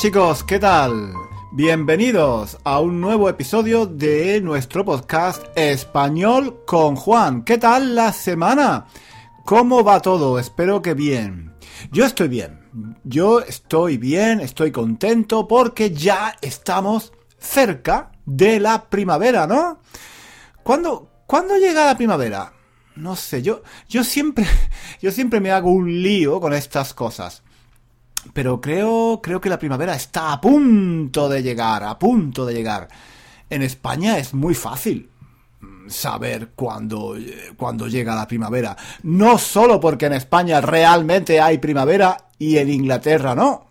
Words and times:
chicos, 0.00 0.44
¿qué 0.44 0.58
tal? 0.58 1.12
Bienvenidos 1.52 2.56
a 2.64 2.80
un 2.80 3.02
nuevo 3.02 3.28
episodio 3.28 3.84
de 3.84 4.40
nuestro 4.40 4.82
podcast 4.82 5.44
Español 5.54 6.62
con 6.64 6.96
Juan. 6.96 7.44
¿Qué 7.44 7.58
tal 7.58 7.94
la 7.94 8.10
semana? 8.14 8.86
¿Cómo 9.44 9.84
va 9.84 10.00
todo? 10.00 10.38
Espero 10.38 10.80
que 10.80 10.94
bien. 10.94 11.52
Yo 11.92 12.06
estoy 12.06 12.28
bien. 12.28 12.96
Yo 13.04 13.40
estoy 13.40 13.98
bien, 13.98 14.40
estoy 14.40 14.72
contento 14.72 15.46
porque 15.46 15.90
ya 15.90 16.34
estamos 16.40 17.12
cerca 17.38 18.10
de 18.24 18.58
la 18.58 18.88
primavera, 18.88 19.46
¿no? 19.46 19.82
¿Cuándo, 20.62 21.10
¿cuándo 21.26 21.58
llega 21.58 21.84
la 21.84 21.98
primavera? 21.98 22.54
No 22.96 23.16
sé, 23.16 23.42
yo, 23.42 23.60
yo 23.86 24.02
siempre, 24.02 24.46
yo 25.02 25.10
siempre 25.10 25.40
me 25.40 25.50
hago 25.50 25.70
un 25.70 26.02
lío 26.02 26.40
con 26.40 26.54
estas 26.54 26.94
cosas. 26.94 27.42
Pero 28.32 28.60
creo, 28.60 29.20
creo 29.22 29.40
que 29.40 29.48
la 29.48 29.58
primavera 29.58 29.94
está 29.94 30.32
a 30.32 30.40
punto 30.40 31.28
de 31.28 31.42
llegar, 31.42 31.82
a 31.84 31.98
punto 31.98 32.44
de 32.44 32.54
llegar. 32.54 32.88
En 33.48 33.62
España 33.62 34.18
es 34.18 34.34
muy 34.34 34.54
fácil 34.54 35.10
saber 35.88 36.50
cuándo, 36.54 37.16
cuándo 37.56 37.88
llega 37.88 38.14
la 38.14 38.28
primavera. 38.28 38.76
No 39.02 39.38
solo 39.38 39.80
porque 39.80 40.06
en 40.06 40.12
España 40.14 40.60
realmente 40.60 41.40
hay 41.40 41.58
primavera 41.58 42.28
y 42.38 42.58
en 42.58 42.70
Inglaterra 42.70 43.34
no. 43.34 43.66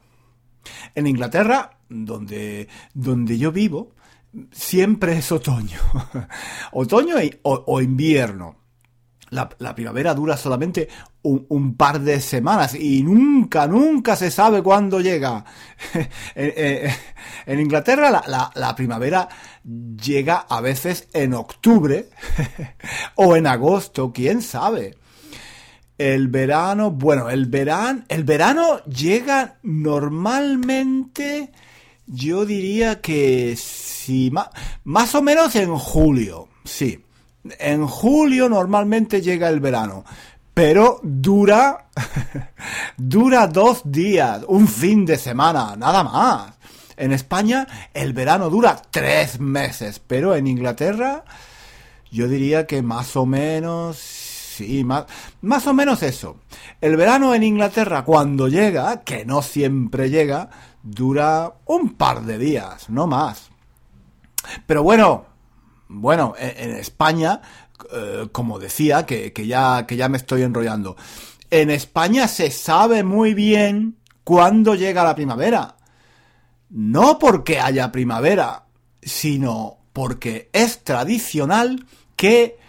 En 0.95 1.07
Inglaterra, 1.07 1.77
donde, 1.87 2.67
donde 2.93 3.37
yo 3.37 3.51
vivo, 3.51 3.93
siempre 4.51 5.17
es 5.17 5.31
otoño. 5.31 5.79
otoño 6.71 7.15
o 7.43 7.81
invierno 7.81 8.58
la, 9.29 9.75
primavera 9.75 10.13
dura 10.13 10.37
solamente 10.37 10.89
un, 11.21 11.75
par 11.75 11.99
de 11.99 12.21
semanas 12.21 12.75
y 12.75 13.03
nunca, 13.03 13.67
nunca 13.67 14.15
se 14.15 14.31
sabe 14.31 14.63
cuándo 14.63 14.99
llega. 14.99 15.45
Eh, 16.35 16.93
en 17.45 17.59
Inglaterra 17.59 18.09
la, 18.11 18.51
la, 18.53 18.75
primavera 18.75 19.27
llega 19.63 20.45
a 20.49 20.61
veces 20.61 21.07
en 21.13 21.33
octubre 21.33 22.09
o 23.15 23.35
en 23.35 23.47
agosto, 23.47 24.11
quién 24.13 24.41
sabe. 24.41 24.95
El 25.97 26.29
verano, 26.29 26.91
bueno, 26.91 27.29
el 27.29 27.47
verano, 27.47 28.03
el 28.07 28.23
verano 28.23 28.83
llega 28.85 29.57
normalmente, 29.63 31.51
yo 32.05 32.45
diría 32.45 33.01
que 33.01 33.55
sí, 33.57 34.31
más 34.83 35.15
o 35.15 35.21
menos 35.21 35.55
en 35.55 35.75
julio, 35.75 36.47
sí 36.63 37.03
en 37.43 37.87
julio 37.87 38.49
normalmente 38.49 39.21
llega 39.21 39.49
el 39.49 39.59
verano, 39.59 40.03
pero 40.53 40.99
dura, 41.03 41.85
dura 42.97 43.47
dos 43.47 43.81
días, 43.85 44.43
un 44.47 44.67
fin 44.67 45.05
de 45.05 45.17
semana, 45.17 45.75
nada 45.75 46.03
más. 46.03 46.53
En 46.97 47.13
España 47.13 47.65
el 47.93 48.11
verano 48.11 48.49
dura 48.49 48.81
tres 48.91 49.39
meses, 49.39 50.01
pero 50.05 50.35
en 50.35 50.47
Inglaterra 50.47 51.23
yo 52.11 52.27
diría 52.27 52.67
que 52.67 52.81
más 52.81 53.15
o 53.15 53.25
menos, 53.25 53.97
sí, 53.97 54.83
más, 54.83 55.05
más 55.41 55.65
o 55.67 55.73
menos 55.73 56.03
eso. 56.03 56.37
El 56.81 56.97
verano 56.97 57.33
en 57.33 57.43
Inglaterra 57.43 58.03
cuando 58.03 58.47
llega, 58.47 59.01
que 59.03 59.25
no 59.25 59.41
siempre 59.41 60.09
llega, 60.09 60.49
dura 60.83 61.53
un 61.65 61.93
par 61.93 62.23
de 62.23 62.37
días, 62.37 62.89
no 62.89 63.07
más. 63.07 63.49
Pero 64.65 64.83
bueno, 64.83 65.25
bueno, 65.89 66.35
en, 66.37 66.75
España, 66.75 67.41
eh, 67.91 68.27
como 68.31 68.59
decía, 68.59 69.05
que, 69.05 69.33
ya, 69.45 69.85
que 69.87 69.97
ya 69.97 70.07
me 70.07 70.17
estoy 70.17 70.43
enrollando, 70.43 70.95
en 71.49 71.71
España 71.71 72.27
se 72.27 72.51
sabe 72.51 73.03
muy 73.03 73.33
bien 73.33 73.97
cuándo 74.23 74.75
llega 74.75 75.03
la 75.03 75.15
primavera. 75.15 75.75
No 76.69 77.17
porque 77.17 77.59
haya 77.59 77.91
primavera, 77.91 78.65
sino 79.01 79.79
porque 79.91 80.49
es 80.53 80.83
tradicional 80.83 81.87
que 82.15 82.59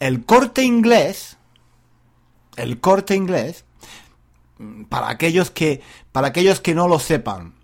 el 0.00 0.24
corte 0.24 0.62
inglés, 0.62 1.36
el 2.56 2.80
corte 2.80 3.14
inglés, 3.14 3.66
para 4.88 5.10
aquellos 5.10 5.50
que, 5.50 5.82
para 6.12 6.28
aquellos 6.28 6.60
que 6.60 6.74
no 6.74 6.88
lo 6.88 6.98
sepan, 6.98 7.55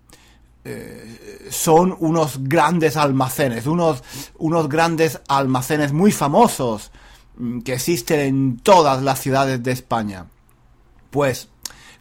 eh, 0.65 1.47
son 1.51 1.95
unos 1.99 2.43
grandes 2.43 2.95
almacenes, 2.95 3.67
unos, 3.67 4.03
unos 4.37 4.69
grandes 4.69 5.19
almacenes 5.27 5.91
muy 5.91 6.11
famosos 6.11 6.91
mm, 7.37 7.59
que 7.61 7.73
existen 7.73 8.19
en 8.19 8.57
todas 8.59 9.03
las 9.03 9.19
ciudades 9.19 9.61
de 9.61 9.71
España. 9.71 10.27
Pues, 11.09 11.49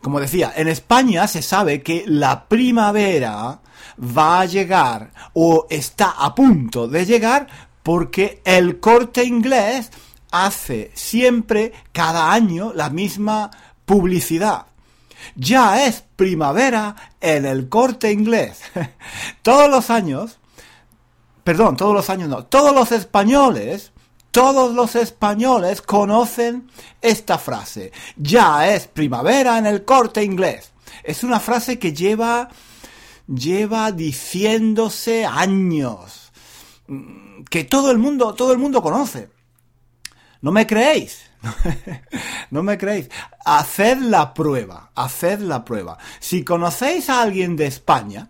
como 0.01 0.21
decía, 0.21 0.53
en 0.55 0.69
España 0.69 1.27
se 1.27 1.43
sabe 1.43 1.83
que 1.83 2.05
la 2.07 2.49
primavera 2.49 3.61
va 3.99 4.41
a 4.41 4.47
llegar 4.47 5.13
o 5.35 5.67
está 5.69 6.11
a 6.11 6.35
punto 6.35 6.89
de 6.89 7.05
llegar 7.05 7.49
porque 7.83 8.43
el 8.45 8.79
corte 8.81 9.25
inglés 9.25 9.91
hace 10.31 10.91
siempre, 10.95 11.73
cada 11.93 12.33
año, 12.33 12.73
la 12.75 12.91
misma 12.91 13.51
publicidad. 13.85 14.67
Ya 15.35 15.87
es 15.87 16.05
primavera 16.17 16.97
en 17.21 17.47
el 17.47 17.69
corte 17.69 18.13
inglés. 18.13 18.61
todos 19.43 19.71
los 19.71 19.91
años, 19.91 20.39
perdón, 21.45 21.77
todos 21.77 21.95
los 21.95 22.11
años 22.11 22.29
no, 22.29 22.45
todos 22.45 22.75
los 22.75 22.93
españoles, 22.93 23.93
todos 24.31 24.75
los 24.75 24.97
españoles 24.97 25.83
conocen 25.83 26.71
esta 27.01 27.39
frase. 27.39 27.93
Ya 28.17 28.75
es 28.75 28.87
primavera 28.87 29.59
en 29.59 29.67
el 29.67 29.85
corte 29.85 30.25
inglés. 30.25 30.73
Es 31.05 31.23
una 31.23 31.41
frase 31.41 31.79
que 31.79 31.93
lleva, 31.93 32.49
lleva 33.27 33.93
diciéndose 33.93 35.27
años. 35.27 36.33
Que 37.51 37.65
todo 37.65 37.91
el 37.91 37.99
mundo, 37.99 38.35
todo 38.35 38.53
el 38.53 38.59
mundo 38.59 38.83
conoce. 38.83 39.29
¿No 40.43 40.51
me 40.51 40.67
creéis? 40.67 41.23
no 42.51 42.63
me 42.63 42.77
creéis. 42.77 43.09
Haced 43.45 43.99
la 43.99 44.35
prueba, 44.35 44.91
haced 44.95 45.39
la 45.41 45.65
prueba. 45.65 45.99
Si 46.21 46.45
conocéis 46.45 47.09
a 47.09 47.23
alguien 47.23 47.57
de 47.57 47.67
España, 47.67 48.29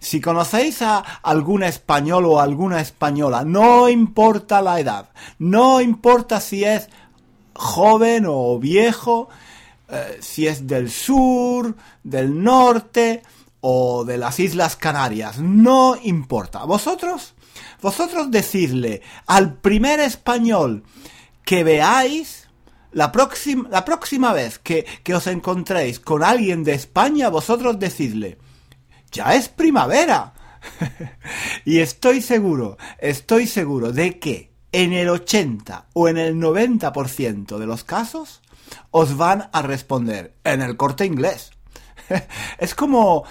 si 0.00 0.20
conocéis 0.20 0.82
a 0.82 0.98
algún 0.98 1.62
español 1.62 2.26
o 2.26 2.40
alguna 2.40 2.80
española, 2.80 3.44
no 3.44 3.88
importa 3.88 4.62
la 4.62 4.80
edad, 4.80 5.10
no 5.38 5.80
importa 5.80 6.40
si 6.40 6.64
es 6.64 6.88
joven 7.54 8.24
o 8.26 8.58
viejo, 8.58 9.28
eh, 9.88 10.18
si 10.20 10.48
es 10.48 10.66
del 10.66 10.90
sur, 10.90 11.76
del 12.02 12.42
norte 12.42 13.22
o 13.60 14.04
de 14.04 14.18
las 14.18 14.40
Islas 14.40 14.74
Canarias, 14.74 15.38
no 15.38 15.96
importa. 16.02 16.64
Vosotros, 16.64 17.34
vosotros 17.80 18.30
decidle 18.30 19.02
al 19.26 19.54
primer 19.54 20.00
español 20.00 20.82
que 21.44 21.64
veáis, 21.64 22.48
la, 22.92 23.12
próxima, 23.12 23.68
la 23.70 23.84
próxima 23.84 24.32
vez 24.32 24.58
que, 24.58 24.84
que 25.02 25.14
os 25.14 25.26
encontréis 25.26 26.00
con 26.00 26.22
alguien 26.22 26.64
de 26.64 26.74
España, 26.74 27.28
vosotros 27.28 27.78
decidle, 27.78 28.38
ya 29.10 29.34
es 29.34 29.48
primavera. 29.48 30.34
y 31.64 31.80
estoy 31.80 32.22
seguro, 32.22 32.78
estoy 32.98 33.46
seguro 33.46 33.92
de 33.92 34.18
que 34.18 34.54
en 34.72 34.92
el 34.92 35.08
80 35.08 35.86
o 35.92 36.08
en 36.08 36.18
el 36.18 36.34
90% 36.36 37.58
de 37.58 37.66
los 37.66 37.84
casos 37.84 38.42
os 38.90 39.16
van 39.16 39.48
a 39.52 39.62
responder 39.62 40.34
en 40.42 40.62
el 40.62 40.76
corte 40.76 41.04
inglés. 41.04 41.52
es 42.58 42.74
como 42.74 43.24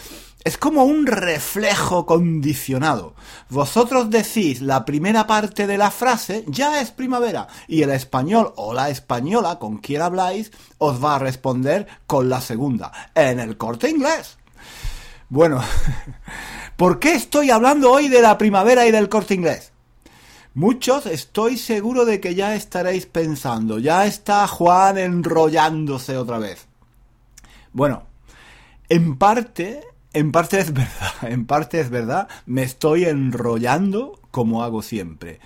es 0.43 0.57
como 0.57 0.83
un 0.83 1.05
reflejo 1.07 2.05
condicionado. 2.05 3.15
Vosotros 3.49 4.09
decís 4.09 4.61
la 4.61 4.83
primera 4.83 5.25
parte 5.25 5.67
de 5.67 5.77
la 5.77 5.89
frase, 5.89 6.43
ya 6.47 6.81
es 6.81 6.91
primavera, 6.91 7.47
y 7.67 7.81
el 7.81 7.91
español 7.91 8.53
o 8.57 8.73
la 8.73 8.89
española 8.89 9.57
con 9.57 9.77
quien 9.77 10.01
habláis 10.01 10.51
os 10.77 11.03
va 11.03 11.15
a 11.15 11.19
responder 11.19 11.87
con 12.07 12.29
la 12.29 12.41
segunda, 12.41 12.91
en 13.15 13.39
el 13.39 13.57
corte 13.57 13.89
inglés. 13.89 14.37
Bueno, 15.29 15.61
¿por 16.77 16.99
qué 16.99 17.13
estoy 17.13 17.49
hablando 17.49 17.91
hoy 17.91 18.09
de 18.09 18.21
la 18.21 18.37
primavera 18.37 18.85
y 18.85 18.91
del 18.91 19.09
corte 19.09 19.35
inglés? 19.35 19.71
Muchos 20.55 21.07
estoy 21.07 21.57
seguro 21.57 22.05
de 22.05 22.19
que 22.19 22.35
ya 22.35 22.53
estaréis 22.53 23.07
pensando, 23.07 23.79
ya 23.79 24.05
está 24.05 24.45
Juan 24.47 24.99
enrollándose 24.99 26.17
otra 26.17 26.37
vez. 26.37 26.67
Bueno, 27.71 28.03
en 28.87 29.17
parte 29.17 29.81
en 30.13 30.31
parte 30.31 30.59
es 30.59 30.73
verdad, 30.73 31.13
en 31.23 31.45
parte 31.45 31.79
es 31.79 31.89
verdad, 31.89 32.27
me 32.45 32.63
estoy 32.63 33.05
enrollando 33.05 34.19
como 34.31 34.63
hago 34.63 34.81
siempre. 34.81 35.39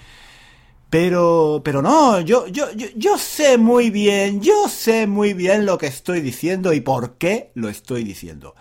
Pero, 0.89 1.61
pero 1.65 1.81
no, 1.81 2.21
yo, 2.21 2.47
yo, 2.47 2.71
yo, 2.71 3.17
sé 3.17 3.57
muy 3.57 3.89
bien, 3.89 4.41
yo 4.41 4.69
sé 4.69 5.05
muy 5.05 5.33
bien 5.33 5.65
lo 5.65 5.77
que 5.77 5.87
estoy 5.87 6.21
diciendo 6.21 6.71
y 6.71 6.79
por 6.79 7.17
qué 7.17 7.51
lo 7.55 7.67
estoy 7.67 8.05
diciendo. 8.05 8.55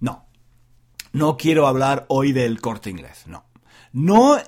No, 0.00 0.26
no 1.12 1.36
quiero 1.36 1.68
hablar 1.68 2.04
hoy 2.08 2.32
del 2.32 2.60
corte 2.60 2.90
inglés, 2.90 3.24
no. 3.26 3.44
No, 3.92 4.38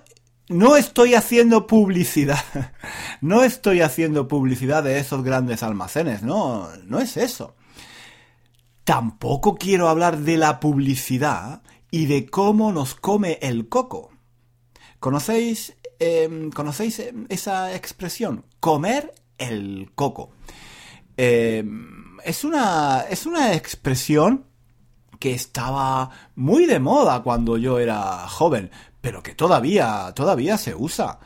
no 0.49 0.77
estoy 0.77 1.15
haciendo 1.15 1.69
publicidad, 1.69 2.43
no 3.21 3.45
estoy 3.45 3.81
haciendo 3.81 4.27
publicidad 4.27 4.83
de 4.83 4.99
esos 4.99 5.23
grandes 5.23 5.63
almacenes, 5.63 6.25
no, 6.25 6.69
no 6.85 6.99
es 6.99 7.17
eso. 7.17 7.55
Tampoco 8.85 9.57
quiero 9.57 9.89
hablar 9.89 10.19
de 10.19 10.37
la 10.37 10.61
publicidad 10.61 11.63
y 11.91 12.05
de 12.05 12.27
cómo 12.27 12.71
nos 12.71 12.95
come 12.95 13.39
el 13.41 13.69
coco. 13.71 14.11
¿Conocéis, 15.01 15.75
em, 15.99 16.51
¿conocéis 16.51 16.99
em, 16.99 17.27
esa 17.31 17.75
expresión? 17.75 18.45
Comer 18.61 19.15
el 19.39 19.91
coco. 19.95 20.33
Em, 21.17 22.19
es, 22.25 22.45
una, 22.45 23.07
es 23.09 23.25
una 23.25 23.55
expresión 23.55 24.45
que 25.19 25.33
estaba 25.33 26.11
muy 26.35 26.67
de 26.67 26.79
moda 26.79 27.23
cuando 27.23 27.57
yo 27.57 27.79
era 27.79 28.29
joven, 28.29 28.71
pero 29.01 29.23
que 29.23 29.35
todavía, 29.35 30.13
todavía 30.15 30.59
se 30.59 30.75
usa. 30.75 31.21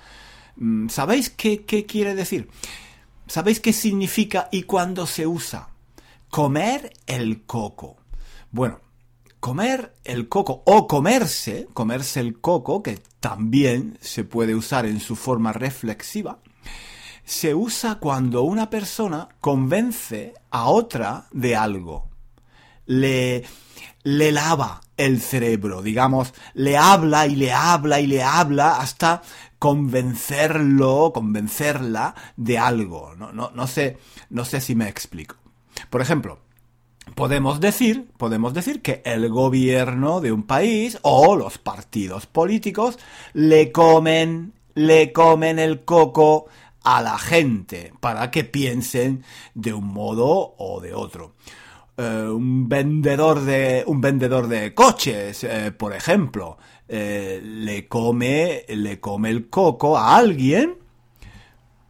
Mm, 0.56 0.88
¿Sabéis 0.88 1.30
qué, 1.30 1.64
qué 1.64 1.86
quiere 1.86 2.14
decir? 2.14 2.48
¿Sabéis 3.26 3.58
qué 3.58 3.72
significa 3.72 4.48
y 4.52 4.62
cuándo 4.62 5.06
se 5.06 5.26
usa? 5.26 5.70
Comer 6.30 6.92
el 7.06 7.44
coco. 7.46 7.96
Bueno, 8.50 8.80
comer 9.40 9.94
el 10.04 10.28
coco 10.28 10.62
o 10.66 10.86
comerse, 10.86 11.68
comerse 11.72 12.20
el 12.20 12.40
coco, 12.40 12.82
que 12.82 13.00
también 13.20 13.98
se 14.00 14.24
puede 14.24 14.54
usar 14.54 14.86
en 14.86 15.00
su 15.00 15.16
forma 15.16 15.52
reflexiva, 15.52 16.38
se 17.24 17.54
usa 17.54 17.96
cuando 17.96 18.42
una 18.42 18.70
persona 18.70 19.28
convence 19.40 20.34
a 20.50 20.68
otra 20.68 21.26
de 21.30 21.56
algo. 21.56 22.08
Le, 22.86 23.44
le 24.02 24.32
lava 24.32 24.80
el 24.96 25.20
cerebro, 25.20 25.82
digamos, 25.82 26.32
le 26.54 26.76
habla 26.76 27.26
y 27.26 27.36
le 27.36 27.52
habla 27.52 28.00
y 28.00 28.06
le 28.06 28.22
habla 28.22 28.78
hasta 28.80 29.22
convencerlo, 29.58 31.12
convencerla 31.12 32.14
de 32.36 32.58
algo. 32.58 33.14
No, 33.16 33.32
no, 33.32 33.50
no 33.54 33.66
sé, 33.66 33.98
no 34.30 34.44
sé 34.44 34.60
si 34.60 34.74
me 34.74 34.88
explico. 34.88 35.36
Por 35.90 36.00
ejemplo, 36.00 36.38
podemos 37.14 37.60
decir, 37.60 38.08
podemos 38.16 38.54
decir 38.54 38.82
que 38.82 39.02
el 39.04 39.28
gobierno 39.28 40.20
de 40.20 40.32
un 40.32 40.44
país 40.44 40.98
o 41.02 41.36
los 41.36 41.58
partidos 41.58 42.26
políticos 42.26 42.98
le 43.32 43.72
comen, 43.72 44.52
le 44.74 45.12
comen 45.12 45.58
el 45.58 45.84
coco 45.84 46.46
a 46.82 47.02
la 47.02 47.18
gente 47.18 47.92
para 48.00 48.30
que 48.30 48.44
piensen 48.44 49.24
de 49.54 49.72
un 49.72 49.86
modo 49.86 50.54
o 50.58 50.80
de 50.80 50.94
otro. 50.94 51.34
Eh, 51.96 52.28
un 52.28 52.68
vendedor 52.68 53.40
de 53.40 53.82
un 53.86 54.00
vendedor 54.00 54.46
de 54.46 54.72
coches, 54.72 55.42
eh, 55.42 55.72
por 55.72 55.92
ejemplo, 55.92 56.56
eh, 56.86 57.40
le 57.42 57.88
come 57.88 58.64
le 58.68 59.00
come 59.00 59.30
el 59.30 59.48
coco 59.50 59.98
a 59.98 60.16
alguien 60.16 60.76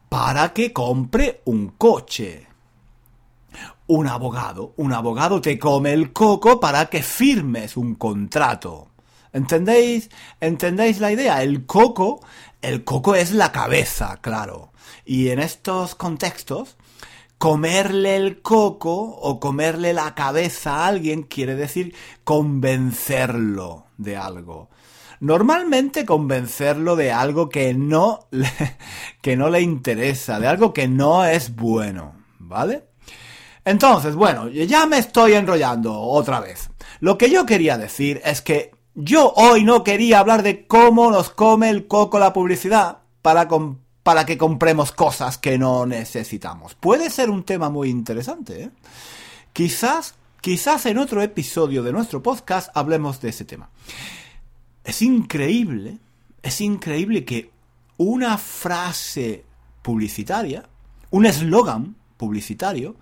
para 0.08 0.52
que 0.54 0.72
compre 0.72 1.42
un 1.44 1.68
coche. 1.76 2.46
Un 3.88 4.06
abogado, 4.06 4.74
un 4.76 4.92
abogado 4.92 5.40
te 5.40 5.58
come 5.58 5.94
el 5.94 6.12
coco 6.12 6.60
para 6.60 6.86
que 6.86 7.02
firmes 7.02 7.76
un 7.78 7.94
contrato. 7.94 8.88
¿Entendéis? 9.32 10.10
¿Entendéis 10.40 11.00
la 11.00 11.10
idea? 11.10 11.42
El 11.42 11.64
coco, 11.64 12.20
el 12.60 12.84
coco 12.84 13.14
es 13.14 13.32
la 13.32 13.50
cabeza, 13.50 14.18
claro. 14.20 14.72
Y 15.06 15.30
en 15.30 15.38
estos 15.38 15.94
contextos, 15.94 16.76
comerle 17.38 18.16
el 18.16 18.42
coco 18.42 18.92
o 18.92 19.40
comerle 19.40 19.94
la 19.94 20.14
cabeza 20.14 20.84
a 20.84 20.88
alguien 20.88 21.22
quiere 21.22 21.54
decir 21.54 21.94
convencerlo 22.24 23.86
de 23.96 24.18
algo. 24.18 24.68
Normalmente 25.20 26.04
convencerlo 26.04 26.94
de 26.94 27.10
algo 27.10 27.48
que 27.48 27.72
no 27.72 28.28
le, 28.32 28.50
que 29.22 29.34
no 29.34 29.48
le 29.48 29.62
interesa, 29.62 30.38
de 30.40 30.46
algo 30.46 30.74
que 30.74 30.88
no 30.88 31.24
es 31.24 31.56
bueno, 31.56 32.12
¿vale? 32.38 32.87
Entonces, 33.68 34.14
bueno, 34.14 34.48
ya 34.48 34.86
me 34.86 34.96
estoy 34.96 35.34
enrollando 35.34 36.00
otra 36.00 36.40
vez. 36.40 36.70
Lo 37.00 37.18
que 37.18 37.28
yo 37.28 37.44
quería 37.44 37.76
decir 37.76 38.18
es 38.24 38.40
que 38.40 38.70
yo 38.94 39.34
hoy 39.36 39.62
no 39.62 39.84
quería 39.84 40.20
hablar 40.20 40.42
de 40.42 40.66
cómo 40.66 41.10
nos 41.10 41.28
come 41.28 41.68
el 41.68 41.86
coco 41.86 42.18
la 42.18 42.32
publicidad 42.32 43.00
para, 43.20 43.46
para 44.02 44.24
que 44.24 44.38
compremos 44.38 44.90
cosas 44.92 45.36
que 45.36 45.58
no 45.58 45.84
necesitamos. 45.84 46.76
Puede 46.76 47.10
ser 47.10 47.28
un 47.28 47.44
tema 47.44 47.68
muy 47.68 47.90
interesante. 47.90 48.62
¿eh? 48.62 48.70
Quizás, 49.52 50.14
quizás 50.40 50.86
en 50.86 50.96
otro 50.96 51.20
episodio 51.20 51.82
de 51.82 51.92
nuestro 51.92 52.22
podcast 52.22 52.70
hablemos 52.74 53.20
de 53.20 53.28
ese 53.28 53.44
tema. 53.44 53.68
Es 54.82 55.02
increíble, 55.02 55.98
es 56.42 56.62
increíble 56.62 57.26
que 57.26 57.50
una 57.98 58.38
frase 58.38 59.44
publicitaria, 59.82 60.66
un 61.10 61.26
eslogan 61.26 61.96
publicitario, 62.16 62.96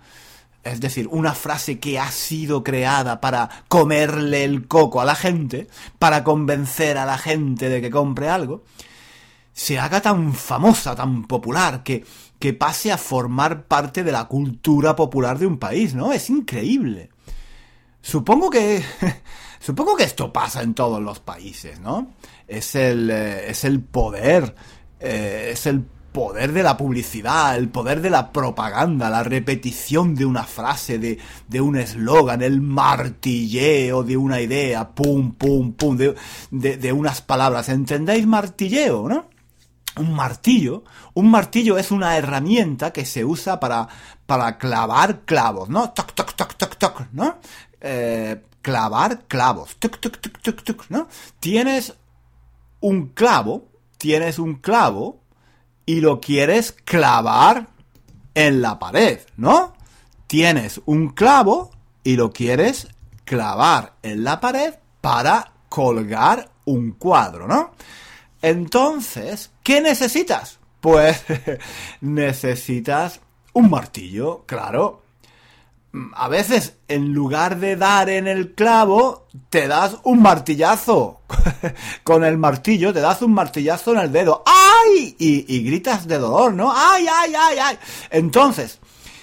es 0.71 0.79
decir, 0.79 1.07
una 1.11 1.33
frase 1.33 1.79
que 1.79 1.99
ha 1.99 2.11
sido 2.11 2.63
creada 2.63 3.21
para 3.21 3.49
comerle 3.67 4.43
el 4.43 4.67
coco 4.67 5.01
a 5.01 5.05
la 5.05 5.15
gente, 5.15 5.67
para 5.99 6.23
convencer 6.23 6.97
a 6.97 7.05
la 7.05 7.17
gente 7.17 7.69
de 7.69 7.81
que 7.81 7.89
compre 7.89 8.29
algo, 8.29 8.63
se 9.53 9.79
haga 9.79 10.01
tan 10.01 10.33
famosa, 10.33 10.95
tan 10.95 11.23
popular, 11.25 11.83
que, 11.83 12.05
que 12.39 12.53
pase 12.53 12.91
a 12.91 12.97
formar 12.97 13.63
parte 13.65 14.03
de 14.03 14.11
la 14.11 14.25
cultura 14.25 14.95
popular 14.95 15.39
de 15.39 15.47
un 15.47 15.57
país, 15.57 15.95
¿no? 15.95 16.13
Es 16.13 16.29
increíble. 16.29 17.09
Supongo 18.01 18.49
que. 18.49 18.83
supongo 19.59 19.95
que 19.95 20.03
esto 20.03 20.31
pasa 20.31 20.61
en 20.61 20.73
todos 20.73 21.01
los 21.01 21.19
países, 21.19 21.79
¿no? 21.79 22.13
Es 22.47 22.75
el. 22.75 23.09
Eh, 23.09 23.49
es 23.49 23.63
el 23.63 23.81
poder. 23.81 24.55
Eh, 24.99 25.49
es 25.53 25.65
el 25.65 25.85
poder 26.11 26.51
de 26.51 26.63
la 26.63 26.77
publicidad, 26.77 27.55
el 27.55 27.69
poder 27.69 28.01
de 28.01 28.09
la 28.09 28.31
propaganda, 28.31 29.09
la 29.09 29.23
repetición 29.23 30.15
de 30.15 30.25
una 30.25 30.43
frase, 30.43 30.97
de, 30.99 31.19
de 31.47 31.61
un 31.61 31.77
eslogan, 31.77 32.41
el 32.41 32.61
martilleo 32.61 34.03
de 34.03 34.17
una 34.17 34.41
idea, 34.41 34.89
pum, 34.89 35.33
pum, 35.33 35.73
pum, 35.73 35.97
de, 35.97 36.15
de, 36.51 36.93
unas 36.93 37.21
palabras. 37.21 37.69
¿Entendéis 37.69 38.25
martilleo, 38.25 39.07
no? 39.07 39.29
un 39.97 40.13
martillo. 40.13 40.83
Un 41.13 41.29
martillo 41.29 41.77
es 41.77 41.91
una 41.91 42.17
herramienta 42.17 42.91
que 42.91 43.05
se 43.05 43.25
usa 43.25 43.59
para, 43.59 43.87
para 44.25 44.57
clavar 44.57 45.21
clavos, 45.21 45.69
¿no? 45.69 45.91
Toc, 45.91 46.13
toc, 46.13 46.33
toc, 46.33 46.55
toc, 46.55 46.77
toc, 46.77 47.07
¿no? 47.11 47.37
Eh, 47.81 48.41
clavar 48.61 49.25
clavos. 49.27 49.75
Toc, 49.77 49.99
toc, 49.99 50.17
toc, 50.17 50.39
toc, 50.41 50.63
toc, 50.63 50.85
¿no? 50.89 51.07
Tienes 51.39 51.93
un 52.79 53.07
clavo, 53.09 53.69
tienes 53.97 54.39
un 54.39 54.55
clavo 54.55 55.21
y 55.87 56.01
lo 56.01 56.21
quieres 56.21 56.73
clavar 56.73 57.69
en 58.35 58.61
la 58.61 58.77
pared, 58.77 59.21
¿no? 59.37 59.73
Tienes 60.27 60.81
un 60.85 61.09
clavo 61.09 61.71
y 62.03 62.17
lo 62.17 62.31
quieres 62.31 62.89
clavar 63.23 63.93
en 64.03 64.23
la 64.23 64.39
pared 64.39 64.75
para 65.01 65.53
colgar 65.69 66.51
un 66.65 66.91
cuadro, 66.91 67.47
¿no? 67.47 67.71
Entonces, 68.41 69.51
¿qué 69.63 69.81
necesitas? 69.81 70.59
Pues 70.81 71.23
necesitas 72.01 73.21
un 73.53 73.69
martillo, 73.69 74.43
claro. 74.45 75.03
A 76.13 76.27
veces, 76.27 76.75
en 76.89 77.13
lugar 77.13 77.57
de 77.57 77.77
dar 77.77 78.09
en 78.09 78.27
el 78.27 78.53
clavo, 78.53 79.27
te 79.49 79.67
das 79.67 79.97
un 80.03 80.21
martillazo. 80.21 81.21
Con 82.03 82.25
el 82.25 82.37
martillo, 82.37 82.93
te 82.93 82.99
das 82.99 83.21
un 83.21 83.33
martillazo 83.33 83.93
en 83.93 83.99
el 83.99 84.11
dedo. 84.11 84.43
¡Ay! 84.85 85.15
Y, 85.19 85.55
y, 85.55 85.63
gritas 85.63 86.07
de 86.07 86.17
dolor, 86.17 86.53
¿no? 86.53 86.71
¡Ay, 86.73 87.05
ay, 87.11 87.33
ay, 87.37 87.57
ay! 87.59 87.77
Entonces, 88.09 88.79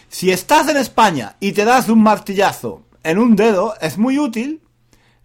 si 0.08 0.30
estás 0.30 0.68
en 0.68 0.76
España 0.76 1.36
y 1.40 1.52
te 1.52 1.64
das 1.64 1.88
un 1.88 2.02
martillazo 2.02 2.82
en 3.02 3.18
un 3.18 3.36
dedo, 3.36 3.74
es 3.80 3.98
muy 3.98 4.18
útil, 4.18 4.62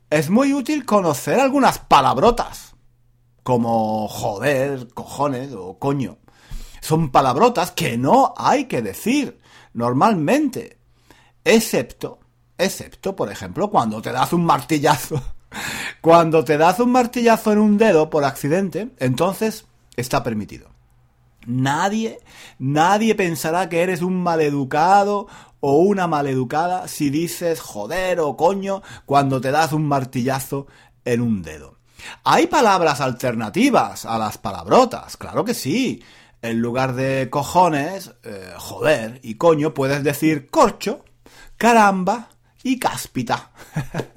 es 0.10 0.30
muy 0.30 0.54
útil 0.54 0.86
conocer 0.86 1.40
algunas 1.40 1.80
palabrotas 1.80 2.70
como 3.44 4.08
joder, 4.08 4.88
cojones 4.94 5.54
o 5.54 5.80
coño. 5.80 6.20
Son 6.82 7.10
palabrotas 7.10 7.72
que 7.72 7.98
no 7.98 8.34
hay 8.38 8.66
que 8.66 8.82
decir 8.82 9.40
normalmente. 9.74 10.78
Excepto, 11.44 12.20
excepto, 12.58 13.16
por 13.16 13.32
ejemplo, 13.32 13.70
cuando 13.70 14.02
te 14.02 14.12
das 14.12 14.34
un 14.34 14.46
martillazo. 14.46 15.22
Cuando 16.02 16.44
te 16.44 16.60
das 16.60 16.80
un 16.80 16.92
martillazo 16.92 17.52
en 17.52 17.58
un 17.58 17.78
dedo 17.80 18.12
por 18.12 18.24
accidente, 18.24 18.92
entonces 19.00 19.66
está 20.00 20.24
permitido. 20.24 20.70
Nadie, 21.46 22.20
nadie 22.58 23.16
pensará 23.16 23.70
que 23.70 23.82
eres 23.82 24.02
un 24.02 24.22
maleducado 24.22 25.28
o 25.62 25.80
una 25.80 26.08
maleducada 26.08 26.88
si 26.88 27.10
dices 27.10 27.60
joder 27.60 28.20
o 28.20 28.36
coño 28.36 28.82
cuando 29.06 29.42
te 29.42 29.52
das 29.52 29.74
un 29.74 29.88
martillazo 29.88 30.68
en 31.06 31.22
un 31.22 31.42
dedo. 31.42 31.78
Hay 32.24 32.48
palabras 32.48 33.02
alternativas 33.02 34.06
a 34.06 34.18
las 34.18 34.38
palabrotas, 34.38 35.18
claro 35.18 35.44
que 35.44 35.54
sí. 35.54 36.04
En 36.42 36.62
lugar 36.62 36.94
de 36.94 37.30
cojones, 37.30 38.12
eh, 38.24 38.54
joder 38.58 39.20
y 39.24 39.36
coño, 39.36 39.74
puedes 39.74 40.04
decir 40.04 40.50
corcho, 40.50 41.04
caramba 41.58 42.30
y 42.64 42.80
cáspita. 42.80 43.52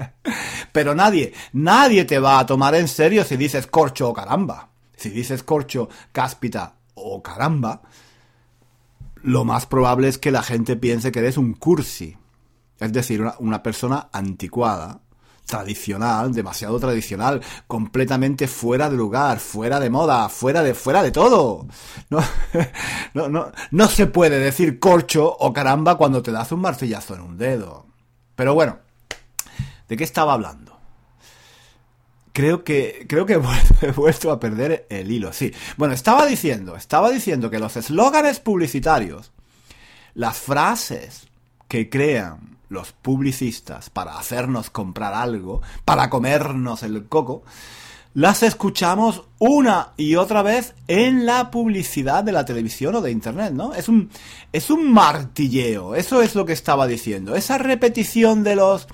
Pero 0.73 0.95
nadie, 0.95 1.33
nadie 1.53 2.05
te 2.05 2.21
va 2.21 2.39
a 2.39 2.47
tomar 2.47 2.77
en 2.77 2.87
serio 2.87 3.25
si 3.25 3.37
dices 3.37 3.67
corcho 3.67 4.09
o 4.09 4.13
caramba. 4.13 4.72
Si 5.03 5.11
dices 5.11 5.43
corcho, 5.43 5.89
cáspita 6.13 6.77
o 6.95 7.25
caramba, 7.25 7.83
lo 9.25 9.45
más 9.45 9.67
probable 9.67 10.07
es 10.07 10.17
que 10.17 10.31
la 10.31 10.45
gente 10.45 10.77
piense 10.77 11.11
que 11.11 11.19
eres 11.19 11.37
un 11.37 11.55
cursi. 11.55 12.17
Es 12.79 12.93
decir, 12.93 13.21
una, 13.41 13.65
persona 13.65 14.11
anticuada, 14.13 15.01
tradicional, 15.45 16.33
demasiado 16.33 16.79
tradicional, 16.79 17.43
completamente 17.67 18.47
fuera 18.47 18.89
de 18.89 18.97
lugar, 18.97 19.41
fuera 19.41 19.81
de 19.81 19.91
moda, 19.91 20.29
fuera 20.29 20.63
de, 20.63 20.73
fuera 20.73 21.03
de 21.03 21.11
todo. 21.11 21.67
No, 23.15 23.29
no, 23.29 23.53
no 23.73 23.89
se 23.89 24.07
puede 24.07 24.39
decir 24.39 24.79
corcho 24.79 25.37
o 25.39 25.53
caramba 25.53 25.99
cuando 25.99 26.23
te 26.23 26.33
das 26.33 26.51
un 26.53 26.61
martillazo 26.61 27.15
en 27.15 27.21
un 27.23 27.37
dedo. 27.37 27.87
Pero 28.37 28.55
bueno, 28.55 28.79
¿de 29.89 29.97
qué 29.97 30.05
estaba 30.05 30.33
hablando? 30.33 30.72
Creo 32.33 32.65
que, 32.65 33.07
creo 33.09 33.27
que 33.27 33.35
he 33.83 33.93
vuelto 33.93 34.31
a 34.31 34.41
perder 34.41 34.87
el 34.89 35.11
hilo, 35.11 35.33
sí. 35.33 35.53
Bueno, 35.77 35.95
estaba 35.95 36.27
diciendo, 36.27 36.77
estaba 36.77 37.11
diciendo 37.11 37.51
que 37.51 37.59
los 37.59 37.77
eslóganes 37.77 38.41
publicitarios, 38.41 39.33
las 40.15 40.39
frases 40.39 41.29
que 41.69 41.89
crean 41.89 42.59
los 42.69 42.93
publicistas 42.93 43.91
para 43.91 44.19
hacernos 44.19 44.71
comprar 44.71 45.15
algo, 45.15 45.61
para 45.85 46.09
comernos 46.09 46.83
el 46.83 47.07
coco, 47.07 47.45
las 48.15 48.43
escuchamos 48.43 49.23
una 49.39 49.93
y 49.97 50.17
otra 50.17 50.43
vez 50.43 50.75
en 50.87 51.25
la 51.25 51.51
publicidad 51.51 52.25
de 52.25 52.33
la 52.33 52.45
televisión 52.45 52.95
o 52.95 53.01
de 53.01 53.11
internet, 53.11 53.53
¿no? 53.53 53.75
Es 53.75 53.89
un, 53.89 54.11
es 54.53 54.71
un 54.71 54.93
martilleo, 54.93 55.95
eso 55.95 56.21
es 56.21 56.35
lo 56.35 56.45
que 56.45 56.53
estaba 56.53 56.87
diciendo. 56.87 57.35
Esa 57.35 57.57
repetición 57.57 58.43
de 58.43 58.57
los, 58.57 58.87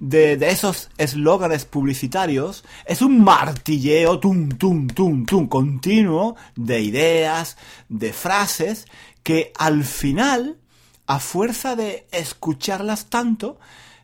de, 0.00 0.34
esos 0.48 0.90
eslóganes 0.98 1.64
publicitarios 1.64 2.64
es 2.86 3.02
un 3.02 3.22
martilleo, 3.22 4.18
tum, 4.20 4.48
tum, 4.50 4.88
tum, 4.88 5.24
tum, 5.24 5.48
continuo 5.48 6.36
de 6.56 6.80
ideas, 6.80 7.56
de 7.88 8.12
frases 8.12 8.86
que 9.22 9.52
al 9.58 9.84
final 9.84 10.58
a 11.06 11.20
fuerza 11.20 11.76
de 11.76 12.06
escucharlas 12.12 13.06
tanto, 13.06 13.58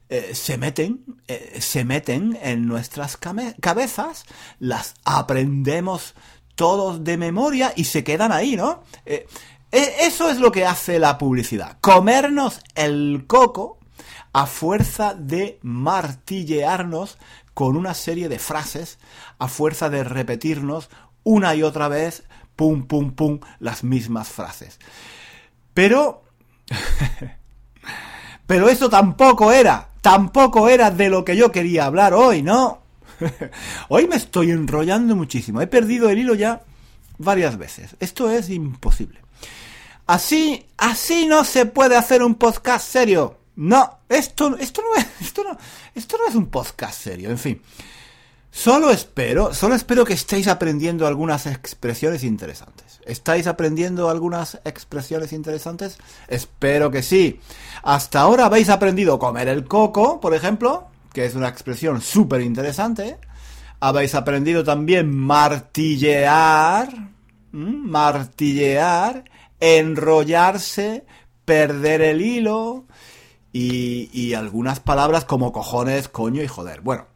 eh, 0.09 0.35
se 0.35 0.59
meten, 0.59 1.05
eh, 1.29 1.59
se 1.61 1.85
meten 1.85 2.39
en 2.43 2.67
nuestras 2.67 3.17
cabezas, 3.17 4.25
las 4.59 4.95
aprendemos 5.05 6.15
todos 6.57 7.05
de 7.05 7.17
memoria 7.17 7.73
y 7.77 7.85
se 7.85 8.05
quedan 8.05 8.33
ahí, 8.33 8.57
¿no? 8.57 8.83
Eh, 9.07 9.27
eso 9.73 10.29
es 10.29 10.39
lo 10.39 10.51
que 10.51 10.67
hace 10.67 10.99
la 10.99 11.17
publicidad, 11.17 11.79
comernos 11.81 12.61
el 12.75 13.25
coco 13.27 13.80
a 14.33 14.47
fuerza 14.47 15.15
de 15.15 15.59
martillearnos 15.63 17.19
con 17.55 17.77
una 17.77 17.95
serie 17.95 18.29
de 18.29 18.39
frases, 18.39 18.99
a 19.39 19.49
fuerza 19.49 19.91
de 19.91 20.05
repetirnos 20.05 20.91
una 21.25 21.55
y 21.55 21.63
otra 21.63 21.89
vez, 21.89 22.25
pum, 22.57 22.87
pum, 22.87 23.13
pum, 23.13 23.41
las 23.59 23.85
mismas 23.85 24.29
frases. 24.29 24.79
Pero 25.75 26.23
Pero 28.51 28.69
eso 28.69 28.91
tampoco 28.91 29.53
era, 29.53 29.91
tampoco 30.01 30.69
era 30.69 30.91
de 30.91 31.09
lo 31.09 31.25
que 31.25 31.37
yo 31.37 31.53
quería 31.53 31.85
hablar 31.85 32.15
hoy, 32.15 32.43
¿no? 32.43 32.81
hoy 33.89 34.09
me 34.09 34.17
estoy 34.17 34.51
enrollando 34.51 35.15
muchísimo, 35.15 35.61
he 35.61 35.67
perdido 35.67 36.09
el 36.09 36.19
hilo 36.19 36.35
ya 36.35 36.63
varias 37.19 37.59
veces. 37.59 37.97
Esto 38.01 38.31
es 38.31 38.51
imposible. 38.51 39.21
Así, 40.07 40.67
así 40.79 41.27
no 41.27 41.45
se 41.45 41.67
puede 41.67 41.97
hacer 41.97 42.25
un 42.25 42.35
podcast 42.35 42.85
serio. 42.85 43.39
No, 43.57 43.99
esto, 44.09 44.57
esto 44.57 44.83
no 44.83 45.01
es, 45.01 45.07
esto 45.21 45.45
no, 45.45 45.57
esto 45.95 46.17
no 46.19 46.29
es 46.29 46.35
un 46.35 46.47
podcast 46.47 47.01
serio, 47.01 47.31
en 47.31 47.39
fin. 47.39 47.63
Solo 48.53 48.91
espero, 48.91 49.55
solo 49.55 49.77
espero 49.77 50.05
que 50.05 50.15
estéis 50.15 50.49
aprendiendo 50.49 51.07
algunas 51.07 51.47
expresiones 51.47 52.25
interesantes. 52.25 53.01
¿Estáis 53.07 53.47
aprendiendo 53.47 54.11
algunas 54.11 54.61
expresiones 54.65 55.33
interesantes? 55.33 55.99
Espero 56.27 56.91
que 56.91 57.03
sí. 57.03 57.41
Hasta 57.83 58.21
ahora 58.21 58.47
habéis 58.47 58.69
aprendido 58.69 59.19
comer 59.19 59.49
el 59.49 59.65
coco, 59.65 60.21
por 60.21 60.35
ejemplo, 60.35 60.89
que 61.13 61.25
es 61.27 61.37
una 61.37 61.49
expresión 61.49 62.01
súper 62.01 62.41
interesante. 62.41 63.19
Habéis 63.79 64.15
aprendido 64.15 64.65
también 64.65 65.17
martillear, 65.17 66.89
martillear, 67.53 69.25
enrollarse, 69.61 71.05
perder 71.45 72.03
el 72.03 72.21
hilo 72.21 72.87
y, 73.53 74.35
algunas 74.35 74.81
palabras 74.81 75.25
como 75.25 75.53
cojones, 75.53 76.09
coño 76.09 76.43
y 76.43 76.47
joder. 76.47 76.81
Bueno, 76.81 77.07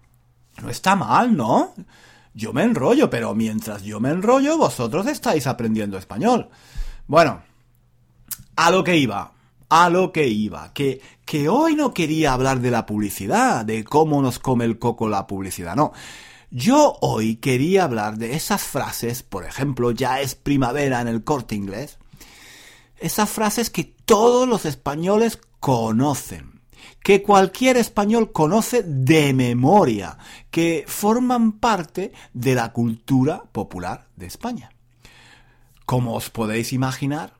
no 0.62 0.70
está 0.70 0.96
mal, 0.96 1.36
¿no? 1.36 1.74
Yo 2.34 2.52
me 2.52 2.64
enrollo, 2.64 3.08
pero 3.10 3.34
mientras 3.34 3.82
yo 3.82 4.00
me 4.00 4.10
enrollo, 4.10 4.58
vosotros 4.58 5.06
estáis 5.06 5.46
aprendiendo 5.46 5.96
español. 5.96 6.48
Bueno, 7.06 7.42
a 8.56 8.70
lo 8.70 8.82
que 8.82 8.96
iba, 8.96 9.32
a 9.68 9.90
lo 9.90 10.12
que 10.12 10.26
iba, 10.26 10.72
que, 10.72 11.00
que 11.24 11.48
hoy 11.48 11.76
no 11.76 11.94
quería 11.94 12.32
hablar 12.32 12.60
de 12.60 12.72
la 12.72 12.86
publicidad, 12.86 13.64
de 13.64 13.84
cómo 13.84 14.20
nos 14.20 14.38
come 14.40 14.64
el 14.64 14.78
coco 14.78 15.08
la 15.08 15.26
publicidad, 15.26 15.76
no. 15.76 15.92
Yo 16.50 16.98
hoy 17.00 17.36
quería 17.36 17.84
hablar 17.84 18.16
de 18.16 18.34
esas 18.34 18.62
frases, 18.62 19.22
por 19.24 19.44
ejemplo, 19.44 19.90
ya 19.90 20.20
es 20.20 20.36
primavera 20.36 21.00
en 21.00 21.08
el 21.08 21.24
corte 21.24 21.56
inglés, 21.56 21.98
esas 22.98 23.28
frases 23.28 23.70
que 23.70 23.84
todos 23.84 24.48
los 24.48 24.64
españoles 24.64 25.40
conocen 25.64 26.61
que 27.02 27.23
cualquier 27.23 27.78
español 27.78 28.33
conoce 28.33 28.83
de 28.83 29.33
memoria, 29.33 30.18
que 30.50 30.85
forman 30.87 31.52
parte 31.52 32.12
de 32.35 32.54
la 32.54 32.71
cultura 32.71 33.44
popular 33.50 34.09
de 34.14 34.26
España. 34.26 34.73
Como 35.87 36.16
os 36.16 36.28
podéis 36.28 36.75
imaginar, 36.75 37.33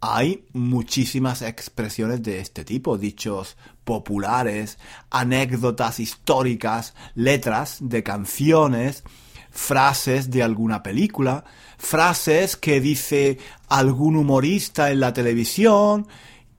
hay 0.00 0.46
muchísimas 0.54 1.42
expresiones 1.42 2.22
de 2.22 2.40
este 2.40 2.64
tipo, 2.64 2.96
dichos 2.96 3.58
populares, 3.84 4.78
anécdotas 5.10 6.00
históricas, 6.00 6.94
letras 7.14 7.76
de 7.82 8.02
canciones, 8.02 9.04
frases 9.50 10.30
de 10.30 10.42
alguna 10.42 10.82
película, 10.82 11.44
frases 11.76 12.56
que 12.56 12.80
dice 12.80 13.36
algún 13.68 14.16
humorista 14.16 14.90
en 14.90 15.00
la 15.00 15.12
televisión, 15.12 16.06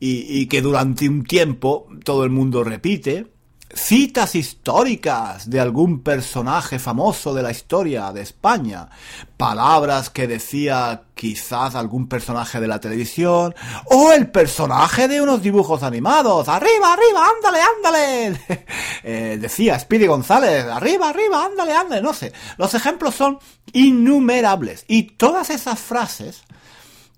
y, 0.04 0.48
que 0.48 0.64
durante 0.64 1.08
un 1.08 1.24
tiempo 1.24 1.88
todo 2.04 2.24
el 2.24 2.32
mundo 2.32 2.64
repite, 2.64 3.28
citas 3.72 4.34
históricas 4.34 5.48
de 5.48 5.60
algún 5.60 6.02
personaje 6.02 6.80
famoso 6.80 7.36
de 7.36 7.44
la 7.44 7.52
historia 7.52 8.12
de 8.12 8.22
España, 8.22 8.90
palabras 9.38 10.10
que 10.10 10.26
decía 10.26 11.04
quizás 11.14 11.76
algún 11.76 12.08
personaje 12.08 12.60
de 12.60 12.68
la 12.68 12.80
televisión, 12.80 13.54
o 13.86 14.12
el 14.12 14.32
personaje 14.32 15.08
de 15.08 15.22
unos 15.22 15.44
dibujos 15.44 15.84
animados, 15.84 16.50
arriba, 16.50 16.94
arriba, 16.94 17.28
ándale, 17.36 17.60
ándale, 17.78 18.66
eh, 19.04 19.38
decía 19.40 19.78
Speedy 19.78 20.08
González, 20.08 20.66
arriba, 20.66 21.10
arriba, 21.10 21.46
ándale, 21.46 21.74
ándale, 21.74 22.02
no 22.02 22.16
sé, 22.16 22.34
los 22.58 22.74
ejemplos 22.74 23.14
son 23.14 23.38
innumerables. 23.72 24.84
Y 24.88 25.04
todas 25.12 25.52
esas 25.52 25.80
frases, 25.80 26.42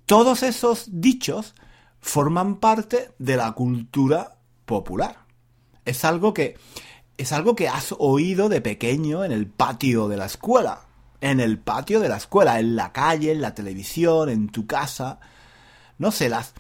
todos 0.05 0.43
esos 0.43 0.87
dichos, 0.91 1.55
forman 2.03 2.57
parte 2.57 3.11
de 3.17 3.37
la 3.37 3.53
cultura 3.53 4.35
popular. 4.65 5.25
Es 5.85 6.03
algo 6.03 6.33
que 6.33 6.57
es 7.17 7.31
algo 7.31 7.55
que 7.55 7.69
has 7.69 7.95
oído 7.97 8.49
de 8.49 8.59
pequeño 8.59 9.23
en 9.23 9.31
el 9.31 9.47
patio 9.47 10.09
de 10.09 10.17
la 10.17 10.25
escuela, 10.25 10.81
en 11.21 11.39
el 11.39 11.59
patio 11.59 11.99
de 12.01 12.09
la 12.09 12.17
escuela, 12.17 12.59
en 12.59 12.75
la 12.75 12.91
calle, 12.91 13.31
en 13.31 13.41
la 13.41 13.55
televisión, 13.55 14.29
en 14.29 14.49
tu 14.49 14.67
casa. 14.67 15.19
No 15.97 16.11
sé, 16.11 16.27
las 16.27 16.53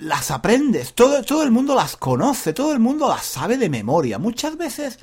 las 0.00 0.30
aprendes, 0.30 0.94
todo, 0.94 1.22
todo 1.22 1.42
el 1.44 1.50
mundo 1.50 1.74
las 1.74 1.96
conoce, 1.96 2.52
todo 2.52 2.72
el 2.72 2.80
mundo 2.80 3.08
las 3.08 3.24
sabe 3.26 3.56
de 3.58 3.68
memoria. 3.68 4.18
Muchas 4.18 4.56
veces 4.56 4.98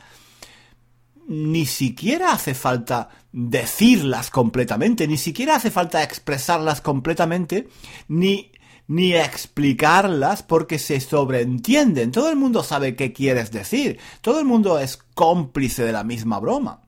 ni 1.27 1.65
siquiera 1.65 2.33
hace 2.33 2.53
falta 2.55 3.09
decirlas 3.31 4.29
completamente, 4.29 5.07
ni 5.07 5.17
siquiera 5.17 5.55
hace 5.55 5.71
falta 5.71 6.03
expresarlas 6.03 6.81
completamente, 6.81 7.69
ni 8.07 8.50
ni 8.87 9.13
explicarlas 9.13 10.43
porque 10.43 10.79
se 10.79 10.99
sobreentienden. 10.99 12.11
Todo 12.11 12.29
el 12.29 12.35
mundo 12.35 12.63
sabe 12.63 12.95
qué 12.95 13.13
quieres 13.13 13.51
decir. 13.51 13.99
Todo 14.21 14.39
el 14.39 14.45
mundo 14.45 14.79
es 14.79 14.97
cómplice 15.13 15.83
de 15.83 15.91
la 15.91 16.03
misma 16.03 16.39
broma. 16.39 16.81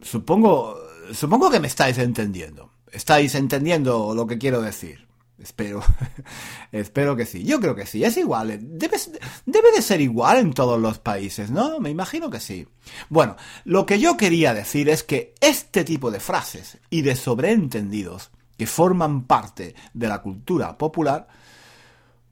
Supongo, 0.00 0.76
supongo 1.12 1.50
que 1.50 1.60
me 1.60 1.68
estáis 1.68 1.98
entendiendo. 1.98 2.70
Estáis 2.92 3.34
entendiendo 3.34 4.14
lo 4.14 4.26
que 4.26 4.38
quiero 4.38 4.62
decir. 4.62 5.08
Espero, 5.38 5.82
espero 6.72 7.16
que 7.16 7.24
sí. 7.24 7.44
Yo 7.44 7.60
creo 7.60 7.74
que 7.74 7.86
sí. 7.86 8.04
Es 8.04 8.16
igual. 8.16 8.58
Debe, 8.60 8.96
debe 9.46 9.72
de 9.72 9.82
ser 9.82 10.00
igual 10.00 10.38
en 10.38 10.52
todos 10.52 10.80
los 10.80 10.98
países, 10.98 11.50
¿no? 11.50 11.78
Me 11.80 11.90
imagino 11.90 12.30
que 12.30 12.40
sí. 12.40 12.66
Bueno, 13.08 13.36
lo 13.64 13.86
que 13.86 14.00
yo 14.00 14.16
quería 14.16 14.54
decir 14.54 14.88
es 14.88 15.02
que 15.02 15.34
este 15.40 15.84
tipo 15.84 16.10
de 16.10 16.20
frases 16.20 16.78
y 16.90 17.02
de 17.02 17.14
sobreentendidos 17.14 18.30
que 18.58 18.66
forman 18.66 19.24
parte 19.24 19.74
de 19.94 20.08
la 20.08 20.20
cultura 20.20 20.76
popular, 20.76 21.28